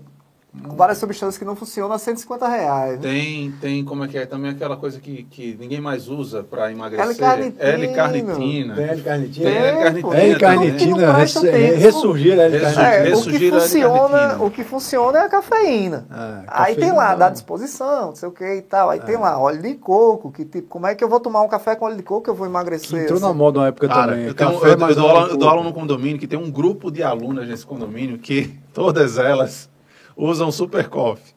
várias 0.54 0.98
substâncias 0.98 1.38
que 1.38 1.46
não 1.46 1.56
funcionam 1.56 1.94
a 1.96 1.98
150 1.98 2.48
reais. 2.48 3.00
né? 3.00 3.02
Tem, 3.02 3.52
tem, 3.62 3.86
como 3.86 4.04
é 4.04 4.08
que 4.08 4.18
é? 4.18 4.26
Também 4.26 4.52
aquela 4.52 4.76
coisa 4.76 5.00
que, 5.00 5.24
que 5.24 5.56
ninguém 5.58 5.80
mais 5.80 6.10
usa 6.10 6.44
para 6.44 6.70
emagrecer. 6.72 7.06
L-carnitina. 7.10 7.64
L-carnitina. 7.64 8.76
Tem 8.76 8.86
L-carnitina? 8.90 9.50
Tem, 9.50 9.58
L-carnitina. 9.58 10.18
É, 10.20 10.26
Tudo 10.28 10.34
que 10.34 10.40
carnitina, 10.40 11.08
não 11.08 11.16
presta 11.16 11.40
res- 11.42 11.52
tem. 11.52 11.80
ressurgir 11.80 12.40
a 12.40 12.44
L-carnitina. 12.44 12.84
É, 12.84 13.00
o 13.00 13.04
que 13.04 13.10
ressurgir 13.12 13.54
a 13.54 13.60
funciona, 13.62 13.96
L-carnitina. 13.96 14.44
o 14.46 14.52
que 14.52 14.64
funciona 14.66 15.18
é 15.20 15.22
a 15.22 15.30
cafeína. 15.30 16.06
É, 16.12 16.44
Aí 16.48 16.76
tem 16.76 16.84
cafeína 16.90 16.98
lá, 16.98 17.12
não. 17.12 17.20
dá 17.20 17.30
disposição, 17.30 18.06
não 18.08 18.16
sei 18.16 18.28
o 18.28 18.32
que 18.34 18.56
e 18.56 18.62
tal. 18.62 18.90
Aí 18.90 19.00
tem 19.00 19.18
lá, 19.18 19.40
óleo 19.40 19.62
de 19.62 19.74
coco, 19.76 20.32
que 20.32 20.44
tipo, 20.44 20.68
como 20.68 20.86
é 20.86 20.94
que 20.96 21.04
eu 21.04 21.08
vou 21.10 21.20
tomar 21.22 21.42
um 21.44 21.48
café 21.48 21.76
com 21.76 21.86
óleo 21.86 21.96
de 21.96 22.04
coco 22.04 22.24
que 22.26 22.30
eu 22.30 22.36
vou 22.36 22.46
emagrecer? 22.46 23.04
Entrou 23.04 23.20
na 23.22 23.28
assim? 23.30 23.38
moda 23.38 23.60
uma 23.60 23.68
época 23.68 23.88
Cara, 23.88 24.12
também. 24.12 24.28
eu, 24.28 24.34
tenho, 24.34 24.52
eu, 24.52 24.96
dou 24.96 25.08
aula, 25.10 25.26
de 25.28 25.32
eu 25.32 25.38
dou 25.38 25.48
aula 25.50 25.62
coco. 25.64 25.74
no 25.74 25.82
condomínio 25.82 26.20
que 26.20 26.28
tem 26.28 26.38
um 26.38 26.52
grupo 26.52 26.92
de 26.92 27.02
alunas 27.02 27.48
nesse 27.48 27.66
condomínio 27.66 28.18
que 28.18 28.54
todas 28.74 29.18
elas 29.18 29.71
usam 30.16 30.52
super 30.52 30.88
coffee. 30.90 31.34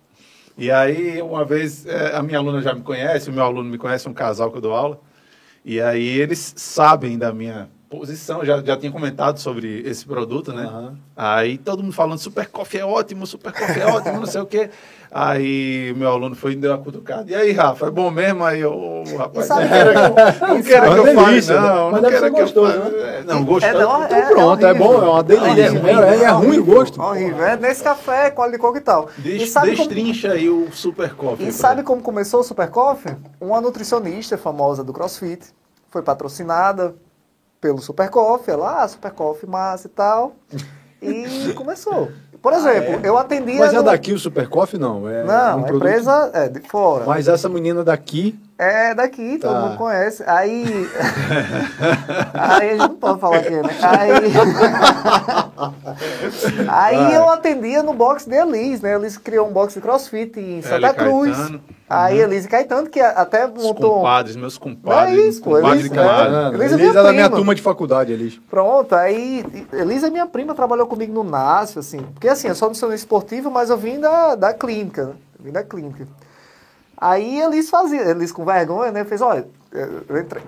E 0.57 0.71
aí, 0.71 1.21
uma 1.21 1.45
vez, 1.45 1.85
é, 1.87 2.15
a 2.15 2.23
minha 2.23 2.39
aluna 2.39 2.63
já 2.63 2.73
me 2.75 2.83
conhece, 2.83 3.29
o 3.29 3.33
meu 3.33 3.43
aluno 3.43 3.69
me 3.69 3.79
conhece, 3.79 4.09
um 4.09 4.15
casal 4.15 4.51
que 4.51 4.59
eu 4.59 4.63
dou 4.63 4.75
aula. 4.75 5.01
E 5.65 5.81
aí 5.81 6.07
eles 6.07 6.55
sabem 6.57 7.19
da 7.19 7.33
minha 7.33 7.69
posição, 7.99 8.45
já, 8.45 8.61
já 8.63 8.77
tinha 8.77 8.91
comentado 8.93 9.39
sobre 9.39 9.83
esse 9.87 10.05
produto, 10.07 10.53
né? 10.53 10.65
Aham. 10.65 10.95
Aí 11.17 11.59
todo 11.59 11.83
mundo 11.83 11.93
falando, 11.95 12.19
Super 12.19 12.47
Coffee 12.49 12.81
é 12.81 12.85
ótimo, 12.85 13.27
Super 13.27 13.53
Coffee 13.53 13.83
é 13.83 13.87
ótimo, 13.87 14.19
não 14.21 14.27
sei 14.27 14.41
o 14.41 14.47
quê. 14.47 14.71
Aí 15.17 15.95
meu 15.97 16.09
aluno 16.09 16.35
foi 16.35 16.53
e 16.53 16.57
deu 16.57 16.73
uma 16.73 16.79
cutucada. 16.83 17.31
E 17.31 17.35
aí, 17.37 17.53
Rafa, 17.53 17.87
é 17.87 17.91
bom 17.91 18.11
mesmo? 18.11 18.43
Aí 18.45 18.61
eu, 18.61 18.73
ô, 18.73 19.05
rapaz, 19.17 19.45
E 19.47 19.49
sabe 19.49 19.63
não 19.63 19.69
quero 19.71 19.93
que 19.93 19.99
eu, 19.99 20.49
não 20.49 20.63
quero 20.63 20.93
que 21.05 21.09
eu 21.09 21.15
fale, 21.15 21.41
né? 21.41 21.55
não, 21.61 21.91
Mas 21.93 22.03
não 22.03 22.11
quero 22.11 22.35
que 22.35 22.41
eu 22.41 22.49
fale. 22.49 22.79
né? 22.79 23.19
É, 23.19 23.23
Não, 23.23 23.45
gostoso. 23.45 23.73
É, 23.77 23.79
não, 23.79 24.05
Então 24.05 24.29
pronto, 24.29 24.67
é 24.67 24.71
horrível. 24.71 24.87
bom, 24.89 24.95
é 25.05 25.09
uma 25.11 25.23
delícia. 25.23 25.63
É 25.63 25.69
ruim, 25.69 25.91
É, 25.91 26.23
é 26.25 26.29
ruim 26.31 26.59
o 26.59 26.65
gosto. 26.65 27.01
Horrível. 27.01 27.45
É 27.45 27.57
nesse 27.57 27.85
café, 27.85 28.31
com 28.33 28.43
óleo 28.43 28.53
de 28.53 28.59
coco 28.59 28.77
e 28.77 28.81
tal. 28.81 29.09
Des- 29.19 29.43
e 29.43 29.47
sabe 29.47 29.77
como, 29.77 29.89
destrincha 29.89 30.33
aí 30.33 30.49
o 30.51 30.69
Super 30.73 31.15
Coffee. 31.15 31.47
e 31.47 31.51
pra- 31.51 31.53
sabe 31.53 31.83
como 31.85 32.03
começou 32.03 32.41
o 32.41 32.45
Super 32.45 32.69
Coffee? 32.69 33.15
Uma 33.41 33.61
nutricionista 33.61 34.37
famosa 34.37 34.83
do 34.83 34.93
CrossFit 34.93 35.47
foi 35.91 36.03
patrocinada 36.03 36.97
pelo 37.65 37.81
Super 37.81 38.11
Coffee. 38.11 38.53
Ela, 38.53 38.83
ah, 38.83 38.89
Super 38.89 39.11
Coffee 39.13 39.49
massa 39.49 39.87
e 39.87 39.91
tal. 39.91 40.37
E 41.01 41.51
começou. 41.55 42.11
Por 42.43 42.53
exemplo, 42.53 43.01
eu 43.03 43.17
atendia. 43.17 43.59
Mas 43.59 43.73
é 43.73 43.77
no- 43.79 43.83
daqui 43.85 44.13
o 44.13 44.19
Super 44.19 44.47
Coffee, 44.51 44.79
não? 44.79 45.09
É 45.09 45.25
Não, 45.25 45.33
um 45.33 45.61
a 45.61 45.63
produto- 45.63 45.77
empresa 45.77 46.31
é 46.35 46.47
de 46.51 46.61
fora. 46.61 47.07
Mas 47.07 47.27
essa 47.27 47.49
menina 47.49 47.83
daqui, 47.83 48.39
É 48.57 48.95
daqui, 48.95 49.37
todo 49.39 49.53
Tá. 49.53 49.61
mundo 49.61 49.77
conhece. 49.77 50.23
Aí. 50.29 50.65
aí 52.35 52.69
a 52.69 52.73
gente 52.73 52.79
não 52.89 52.95
pode 52.97 53.21
falar 53.21 53.37
aqui, 53.39 53.51
né? 53.51 53.63
Aí. 53.83 54.13
aí 56.69 56.97
Vai. 56.97 57.17
eu 57.17 57.29
atendia 57.31 57.83
no 57.83 57.93
box 57.95 58.27
de 58.27 58.35
Elis, 58.37 58.81
né? 58.81 58.95
Elis 58.95 59.17
criou 59.19 59.49
um 59.49 59.53
box 59.53 59.75
de 59.75 59.81
crossfit 59.81 60.39
em 60.39 60.63
Santa 60.63 60.75
Hélio 60.77 60.95
Cruz. 60.95 61.37
Caetano. 61.37 61.61
Aí 61.89 62.19
Elis 62.21 62.45
e 62.45 62.49
Caetano, 62.49 62.89
que 62.89 63.01
até 63.01 63.47
Os 63.47 63.63
montou. 63.63 63.97
compadres, 63.97 64.37
meus 64.37 64.59
Não 64.59 64.71
é 64.71 64.75
compadres. 64.75 65.25
isso, 65.27 65.43
pô, 65.43 65.51
compadres 65.51 65.81
Elis, 65.81 65.91
de 65.91 65.97
camarada. 65.97 66.37
é. 66.37 66.49
Elis, 66.49 66.61
Elis 66.61 66.73
é 66.73 66.77
minha 66.77 66.91
é 66.91 67.03
da 67.03 67.13
minha 67.13 67.31
turma 67.31 67.55
de 67.55 67.63
faculdade, 67.63 68.13
Elis. 68.13 68.41
Pronto, 68.51 68.95
aí 68.95 69.45
Elisa 69.73 70.07
é 70.07 70.11
minha 70.11 70.27
prima, 70.27 70.55
trabalhou 70.55 70.87
comigo 70.87 71.13
no 71.13 71.25
NASF, 71.25 71.79
assim, 71.79 72.01
porque 72.15 72.29
assim, 72.29 72.49
eu 72.49 72.55
sou 72.55 72.69
nutricionista 72.69 73.05
esportivo, 73.05 73.51
mas 73.51 73.69
eu 73.69 73.77
vim 73.77 74.01
da, 74.01 74.35
da 74.35 74.55
clínica, 74.55 75.07
né? 75.07 75.13
Vim 75.41 75.53
da 75.53 75.63
clínica. 75.63 76.07
Aí 76.97 77.41
Elis 77.41 77.71
fazia, 77.71 78.03
Elis 78.03 78.33
com 78.33 78.45
vergonha, 78.45 78.91
né, 78.91 79.05
fez, 79.05 79.21
olha, 79.21 79.47
eu 79.73 80.19
entrei, 80.19 80.43